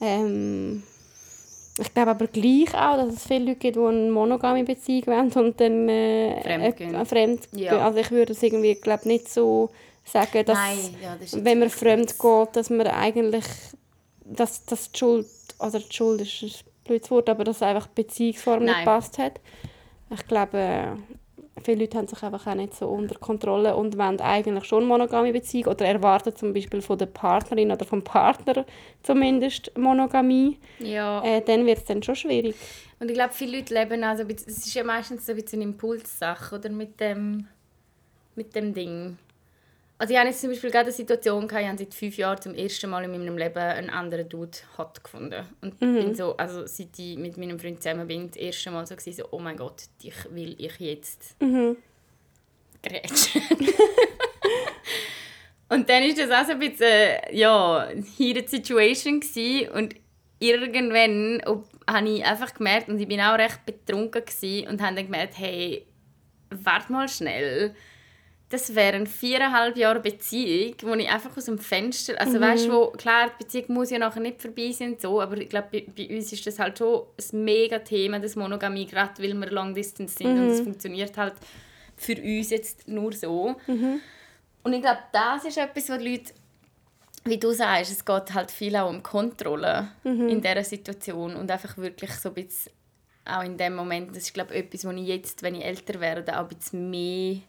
[0.00, 0.82] Ähm,
[1.80, 5.32] ich glaube aber gleich auch, dass es viele Leute gibt, die eine monogame Beziehung wollen
[5.32, 7.78] und dann äh, fremd, äh, fremd ja.
[7.86, 9.70] Also ich würde es irgendwie glaub, nicht so
[10.04, 13.44] sagen, dass Nein, ja, wenn man fremd geht, dass man eigentlich
[14.28, 15.26] dass, dass die Schuld,
[15.58, 16.52] oder die Schuld ist ein
[16.84, 18.66] blödes Wort, aber dass einfach die Beziehungsform Nein.
[18.66, 19.40] nicht gepasst hat.
[20.10, 20.98] Ich glaube,
[21.64, 25.32] viele Leute haben sich einfach auch nicht so unter Kontrolle und wollen eigentlich schon monogame
[25.32, 28.64] Beziehung oder erwarten zum Beispiel von der Partnerin oder vom Partner
[29.02, 30.58] zumindest Monogamie.
[30.78, 31.22] Ja.
[31.24, 32.56] Äh, dann wird es dann schon schwierig.
[33.00, 35.70] Und ich glaube, viele Leute leben also, es ist ja meistens so ein bisschen eine
[35.70, 37.46] Impulssache oder mit dem,
[38.34, 39.18] mit dem Ding.
[40.00, 42.40] Also ich habe jetzt zum Beispiel gerade eine Situation gehabt, ich habe seit fünf Jahren
[42.40, 45.44] zum ersten Mal in meinem Leben einen anderen Dude hot gefunden.
[45.60, 45.94] Und mhm.
[45.94, 49.18] bin so, also seit ich mit meinem Freund zusammen bin, das erste Mal so, gewesen,
[49.18, 51.78] so oh mein Gott, dich will ich jetzt mhm.
[52.80, 53.42] grätschen.
[55.68, 59.68] und dann war das auch so ein bisschen, ja, heated Situation gewesen.
[59.72, 59.96] und
[60.38, 61.42] irgendwann
[61.90, 65.36] habe ich einfach gemerkt, und ich bin auch recht betrunken gewesen, und habe dann gemerkt,
[65.38, 65.84] hey,
[66.50, 67.74] warte mal schnell,
[68.50, 72.42] das wären viereinhalb Jahre Beziehung, wo ich einfach aus dem Fenster, also mhm.
[72.42, 75.68] weißt wo klar die Beziehung muss ja nachher nicht vorbei sein so, aber ich glaube
[75.70, 79.50] bei, bei, uns ist das halt schon ein mega Thema, das Monogamie, gerade weil wir
[79.50, 80.42] Long Distance sind mhm.
[80.42, 81.34] und es funktioniert halt
[81.96, 83.56] für uns jetzt nur so.
[83.66, 84.00] Mhm.
[84.62, 86.32] Und ich glaube, das ist etwas, was die Leute,
[87.24, 90.28] wie du sagst, es geht halt viel auch um Kontrolle mhm.
[90.28, 92.72] in dieser Situation und einfach wirklich so ein bisschen
[93.26, 96.00] auch in dem Moment, das ist glaube ich etwas, wo ich jetzt, wenn ich älter
[96.00, 97.40] werde, auch ein bisschen mehr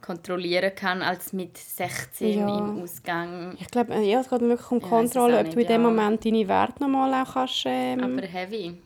[0.00, 2.58] kontrollieren kann als mit 16 ja.
[2.58, 3.56] im Ausgang.
[3.60, 5.88] Ich glaube, äh, ja, es geht wirklich um Kontrolle, ob du in dem ja.
[5.90, 8.80] Moment deine Werte nochmal auch kannst, ähm, Aber heavy.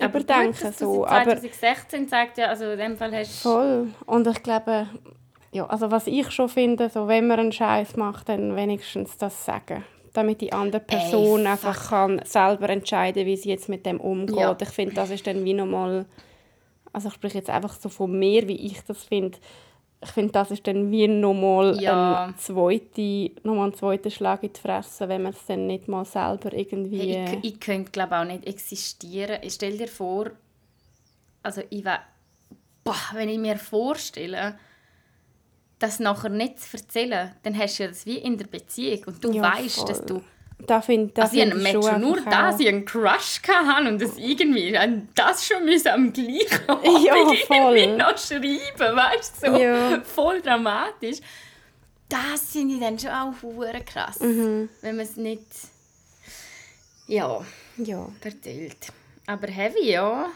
[0.00, 1.06] Überdenken gut, so.
[1.06, 3.88] 2016 zeigt ja, also in dem Fall hast Voll.
[4.06, 4.88] Und ich glaube,
[5.52, 9.44] ja, also was ich schon finde, so, wenn man einen Scheiß macht, dann wenigstens das
[9.44, 9.84] sagen
[10.14, 14.36] damit die andere Person Ey, einfach kann selber entscheiden, wie sie jetzt mit dem umgeht.
[14.36, 14.56] Ja.
[14.58, 16.06] Ich finde, das ist dann wie nochmal,
[16.92, 19.38] also ich spreche jetzt einfach so von mir, wie ich das finde,
[20.04, 22.26] ich finde, das ist dann wie nochmal ja.
[22.26, 26.04] ein, zweite, nochmal ein zweiter Schlag in die Fresse, wenn man es dann nicht mal
[26.04, 27.12] selber irgendwie...
[27.12, 29.38] Hey, ich, ich könnte glaube auch nicht existieren.
[29.42, 30.30] Ich stell dir vor,
[31.42, 32.00] also ich war,
[33.12, 34.58] wenn ich mir vorstelle,
[35.78, 39.24] das nachher nicht zu erzählen, dann hast du ja das wie in der Beziehung und
[39.24, 39.88] du ja, weißt, voll.
[39.88, 40.22] dass du
[40.66, 44.78] da find, da also ich Match nur da, sie einen Crush hatten und das irgendwie
[45.14, 47.14] das schon müssen am gleichen Abend ja,
[47.46, 47.86] voll.
[47.96, 50.00] noch schreiben, weißt du, so ja.
[50.02, 51.18] voll dramatisch.
[52.08, 54.68] Das finde ich dann schon auch hure krass, mhm.
[54.82, 55.42] wenn man es nicht
[57.06, 57.44] ja,
[57.76, 58.08] ja.
[58.22, 58.92] erzählt.
[59.26, 60.30] Aber heavy, ja.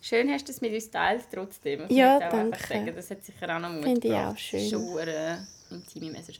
[0.00, 1.84] Schön hast du es mit uns teilt trotzdem.
[1.88, 2.66] Ja, danke.
[2.66, 2.92] Sagen.
[2.94, 4.70] Das hat sicher auch noch Mut Finde ich auch schön.
[4.70, 6.38] Schon eine intime Message.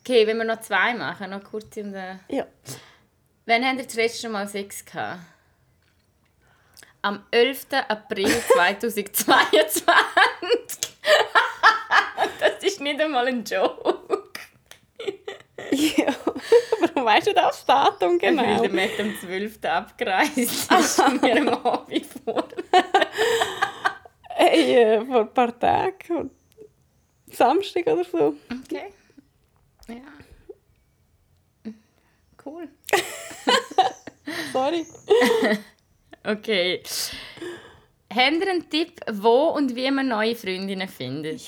[0.00, 2.20] Okay, wenn wir noch zwei machen, noch kurz in der...
[2.28, 2.46] Ja.
[3.46, 5.20] Wann habt ihr das letzte Mal Sex gehabt?
[7.02, 7.66] Am 11.
[7.88, 9.86] April 2022.
[12.40, 14.40] das ist nicht einmal ein Joke.
[15.70, 16.06] ja,
[16.80, 18.42] warum weißt du das Datum genau?
[18.42, 19.64] Weil der Matt am 12.
[19.64, 20.70] abgereist ist
[21.22, 22.46] mir am Hobby vor.
[24.28, 26.30] hey, äh, vor ein paar Tagen.
[27.30, 28.34] Samstag oder so.
[28.50, 28.92] Okay.
[29.90, 31.72] Ja.
[32.44, 32.68] Cool.
[34.52, 34.86] Sorry.
[36.22, 36.82] Okay.
[38.12, 41.40] Habt ihr einen Tipp, wo und wie man neue Freundinnen findet?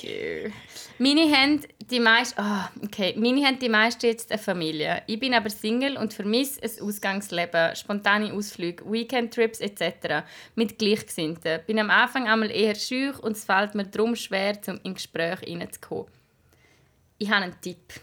[0.97, 5.03] Meine haben die meisten, oh, okay, meine haben die meisten jetzt eine Familie.
[5.05, 10.25] Ich bin aber Single und vermisse ein Ausgangsleben, spontane Ausflüge, Weekendtrips etc.
[10.55, 11.59] mit Gleichgesinnten.
[11.67, 15.41] Bin am Anfang einmal eher schüch und es fällt mir darum schwer, um in Gespräch
[15.41, 16.07] hineinzukommen.
[17.19, 17.93] Ich habe einen Tipp.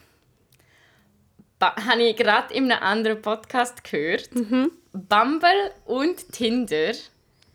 [1.60, 4.34] Habe ich gerade in einem anderen Podcast gehört.
[4.34, 4.72] Mhm.
[4.92, 6.92] Bumble und Tinder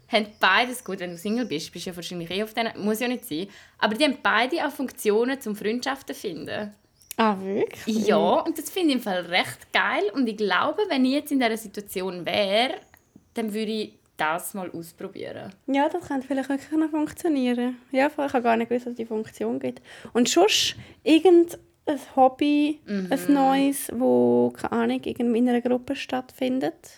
[0.08, 3.00] haben beides, gut, wenn du Single bist, bist du ja wahrscheinlich eh auf denen, muss
[3.00, 3.48] ja nicht sein,
[3.80, 6.74] aber die haben beide auch Funktionen zum Freundschaften finden.
[7.18, 8.08] Ah, wirklich?
[8.08, 11.32] Ja, und das finde ich im Fall recht geil und ich glaube, wenn ich jetzt
[11.32, 12.76] in dieser Situation wäre,
[13.34, 15.54] dann würde ich das mal ausprobieren.
[15.68, 17.78] Ja, das könnte vielleicht wirklich noch funktionieren.
[17.92, 19.82] Ja, ich habe gar nicht gewusst, dass es die Funktion gibt.
[20.14, 20.76] Und sonst
[21.86, 23.08] irgendein Hobby, Mhm.
[23.12, 26.98] ein neues, wo, keine Ahnung, irgendwie in einer Gruppe stattfindet.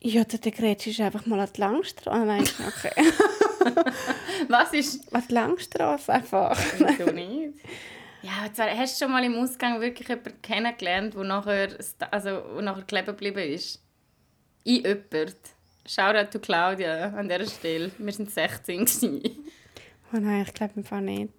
[0.00, 2.10] Ja, der, Gretsch ist einfach mal an die Langstrasse.
[2.10, 2.92] Ah, nein, okay.
[4.48, 6.54] Was ist an die Langstrasse einfach.
[6.98, 7.54] so nicht?
[8.20, 11.68] Ja, zwar, hast du schon mal im Ausgang wirklich jemanden kennengelernt, der nachher,
[12.10, 13.82] also, wo nachher kleben geblieben ist?
[14.62, 15.36] Ich jemand.
[15.86, 17.90] Shoutout to Claudia an dieser Stelle.
[17.98, 18.78] Wir waren 16.
[18.86, 19.22] gewesen.
[20.12, 21.32] Oh nein, ich glaube im Fall nicht.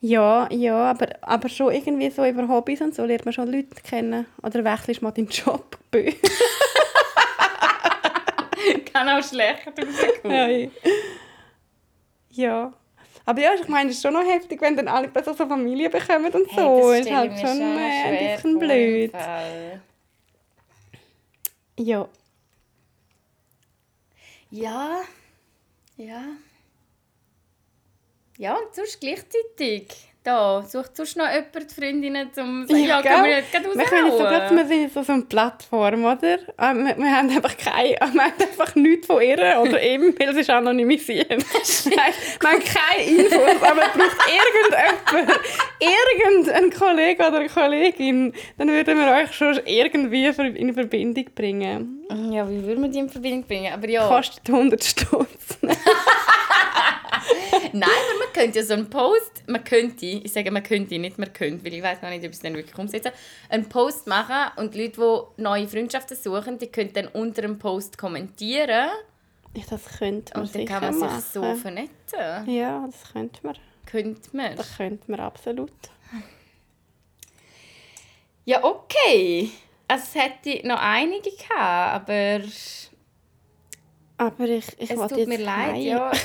[0.00, 3.80] Ja, ja, aber, aber schon irgendwie so über Hobbys und so lernt man schon Leute
[3.82, 4.26] kennen.
[4.42, 5.78] Oder wechselst mal deinen Job.
[8.92, 10.30] Kann auch schlecht rauskommen.
[10.30, 10.70] ja.
[12.30, 12.72] ja.
[13.24, 15.90] Aber ja, ich meine, es ist schon noch heftig, wenn dann alle plötzlich so Familie
[15.90, 16.92] bekommen und so.
[16.92, 19.12] Hey, ist das halt ich mir schon äh, ein bisschen blöd.
[21.78, 22.08] Ja.
[24.50, 25.00] Ja.
[25.96, 26.22] Ja.
[28.38, 29.88] Ja, und sonst gleichzeitig.
[30.22, 34.10] Da, sucht sonst noch jemand Freundinnen zum sagen, ja, können wir jetzt gerade Wir können
[34.10, 34.28] so raushauen?
[34.48, 36.38] plötzlich, wir sind jetzt auf so einer Plattform, oder?
[36.56, 40.30] Ah, Wir, wir haben einfach keine, wir haben einfach nichts von ihr oder ihm, weil
[40.30, 41.28] es ist anonymisiert.
[41.30, 41.44] Nein,
[42.40, 44.18] wir haben keine Infos, aber es braucht
[45.80, 52.04] irgendjemand, irgendein Kollege oder eine Kollegin, dann würden wir euch schon irgendwie in Verbindung bringen.
[52.32, 53.72] Ja, wie würde man die in Verbindung bringen?
[53.72, 55.58] Aber ja, Kostet 100 Stutz.
[57.72, 61.18] nein, aber man könnte ja so einen Post, man könnte, ich sage man könnte, nicht
[61.18, 63.12] man könnte, weil ich weiß noch nicht, ob ich es dann wirklich umsetzen
[63.48, 67.98] einen Post machen und Leute, die neue Freundschaften suchen, die können dann unter dem Post
[67.98, 68.90] kommentieren
[69.54, 71.22] Ja, das könnte man und dann kann man sich machen.
[71.32, 72.46] so vernetzen.
[72.54, 73.56] Ja, das könnte man.
[73.86, 74.56] Könnte man.
[74.56, 75.70] Das könnte man absolut.
[78.44, 79.50] Ja, okay.
[79.88, 82.40] Es hätte noch einige gehabt, aber
[84.18, 86.12] Aber ich, ich es tut mir leid, keine- ja.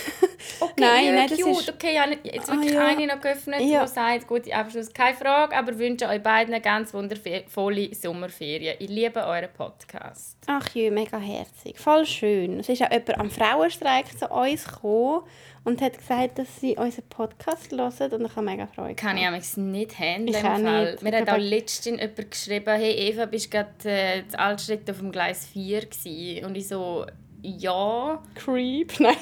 [0.62, 1.59] Okay, Nein, nein, das cute.
[1.59, 2.86] ist- Okay, ja, jetzt Ah, wirklich ja.
[2.88, 3.84] eine noch geöffnet, Ja.
[3.84, 8.76] die sagt, gute Abschluss, keine Frage, aber wünsche euch beiden eine ganz wundervolle Sommerferien.
[8.80, 10.38] Ich liebe euren Podcast.
[10.47, 11.78] Ach ja, mega herzig.
[11.80, 12.59] Voll schön.
[12.59, 15.22] Es ist auch jemand am Frauenstreik zu uns gekommen
[15.64, 18.95] und hat gesagt, dass sie unseren Podcast hören und ich habe mega Freude.
[18.95, 20.28] Kann ich amigs nicht handeln.
[20.30, 20.62] Ich Fall.
[20.91, 21.03] nicht.
[21.03, 24.89] Mir Ich hat auch letztens jemand geschrieben, hey Eva, bist du gerade äh, zu Altschritt
[24.89, 26.45] auf dem Gleis 4 gewesen?
[26.45, 27.05] Und ich so,
[27.41, 28.21] ja.
[28.35, 28.93] Creep.
[28.99, 29.15] Nein.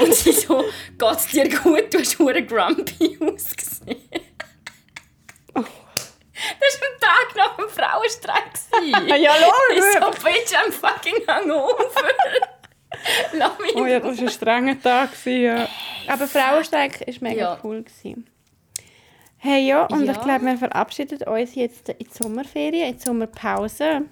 [0.00, 0.64] Und sie so,
[0.98, 1.92] geht's dir gut?
[1.92, 4.00] Du hast hure grumpy ausgesehen.
[5.54, 5.64] Oh.
[6.60, 9.18] Das war am Tag nach dem Frauenstreik.
[9.20, 9.34] ja,
[9.74, 12.08] Ich so, bitch, I'm fucking hungover.
[13.32, 15.10] Lass mich Oh ja, das war ein strenger Tag.
[15.26, 15.68] Ja.
[16.08, 17.58] Aber Frauenstreik war mega Ja.
[17.62, 17.82] cool.
[17.82, 18.26] Gewesen.
[19.38, 20.12] Hey ja, und Ja.
[20.12, 24.02] ich glaube, wir verabschieden uns jetzt in die Sommerferien, in die Sommerpause.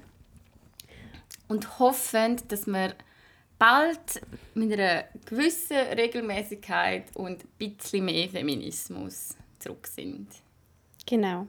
[1.49, 2.95] Und hoffen, dass wir
[3.59, 4.21] bald
[4.55, 10.29] mit einer gewissen Regelmäßigkeit und ein bisschen mehr Feminismus zurück sind.
[11.07, 11.49] Genau.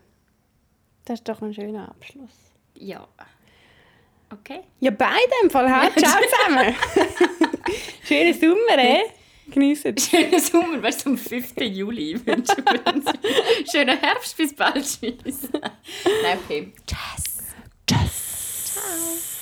[1.06, 2.30] Das ist doch ein schöner Abschluss.
[2.76, 3.08] Ja.
[4.32, 4.62] Okay.
[4.80, 5.70] Ja, beide im Fall.
[5.70, 5.90] Ha?
[5.98, 6.76] Ciao zusammen.
[8.04, 9.02] Schönen Sommer, eh?
[9.50, 9.98] Geniessen.
[10.00, 11.54] Schönen Sommer, weißt du, am 5.
[11.62, 13.06] Juli wünsche ich uns.
[13.72, 14.84] Schönen Herbst, bis bald.
[14.84, 15.50] Tschüss.
[15.52, 16.72] Nein, okay.
[16.86, 17.38] Tschüss.
[17.88, 18.74] Tschüss.
[18.74, 19.39] Ciao.